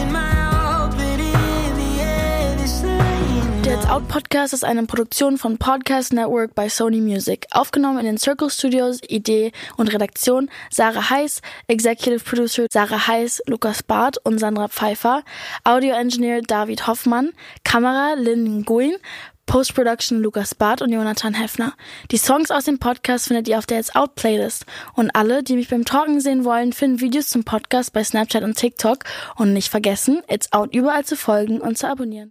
hat 3.79 3.89
Out 3.89 4.07
Podcast 4.07 4.53
ist 4.53 4.65
eine 4.65 4.85
Produktion 4.85 5.37
von 5.37 5.57
Podcast 5.57 6.11
Network 6.11 6.55
bei 6.55 6.69
Sony 6.69 7.01
Music. 7.01 7.45
Aufgenommen 7.51 7.99
in 7.99 8.05
den 8.05 8.17
Circle 8.17 8.49
Studios, 8.49 8.99
Idee 9.07 9.51
und 9.77 9.93
Redaktion 9.93 10.49
Sarah 10.69 11.09
Heiß, 11.09 11.41
Executive 11.67 12.23
Producer 12.23 12.65
Sarah 12.71 13.07
Heiß, 13.07 13.43
Lukas 13.47 13.83
Barth 13.83 14.17
und 14.23 14.39
Sandra 14.39 14.67
Pfeiffer, 14.67 15.23
Audio 15.63 15.93
Engineer 15.93 16.41
David 16.41 16.87
Hoffmann, 16.87 17.31
Kamera 17.63 18.15
Lynn 18.15 18.61
Nguyen, 18.61 18.97
Post-Production 19.45 20.21
Lukas 20.21 20.55
Barth 20.55 20.81
und 20.81 20.91
Jonathan 20.91 21.33
Heffner. 21.33 21.73
Die 22.11 22.17
Songs 22.17 22.51
aus 22.51 22.65
dem 22.65 22.79
Podcast 22.79 23.27
findet 23.27 23.47
ihr 23.47 23.57
auf 23.57 23.65
der 23.65 23.79
It's 23.79 23.95
Out 23.95 24.15
Playlist. 24.15 24.65
Und 24.93 25.11
alle, 25.15 25.41
die 25.41 25.55
mich 25.55 25.69
beim 25.69 25.85
Talken 25.85 26.21
sehen 26.21 26.43
wollen, 26.43 26.73
finden 26.73 27.01
Videos 27.01 27.29
zum 27.29 27.43
Podcast 27.45 27.93
bei 27.93 28.03
Snapchat 28.03 28.43
und 28.43 28.57
TikTok. 28.57 29.05
Und 29.37 29.53
nicht 29.53 29.69
vergessen, 29.69 30.21
It's 30.27 30.51
Out 30.51 30.73
überall 30.73 31.05
zu 31.05 31.15
folgen 31.15 31.61
und 31.61 31.77
zu 31.77 31.87
abonnieren. 31.87 32.27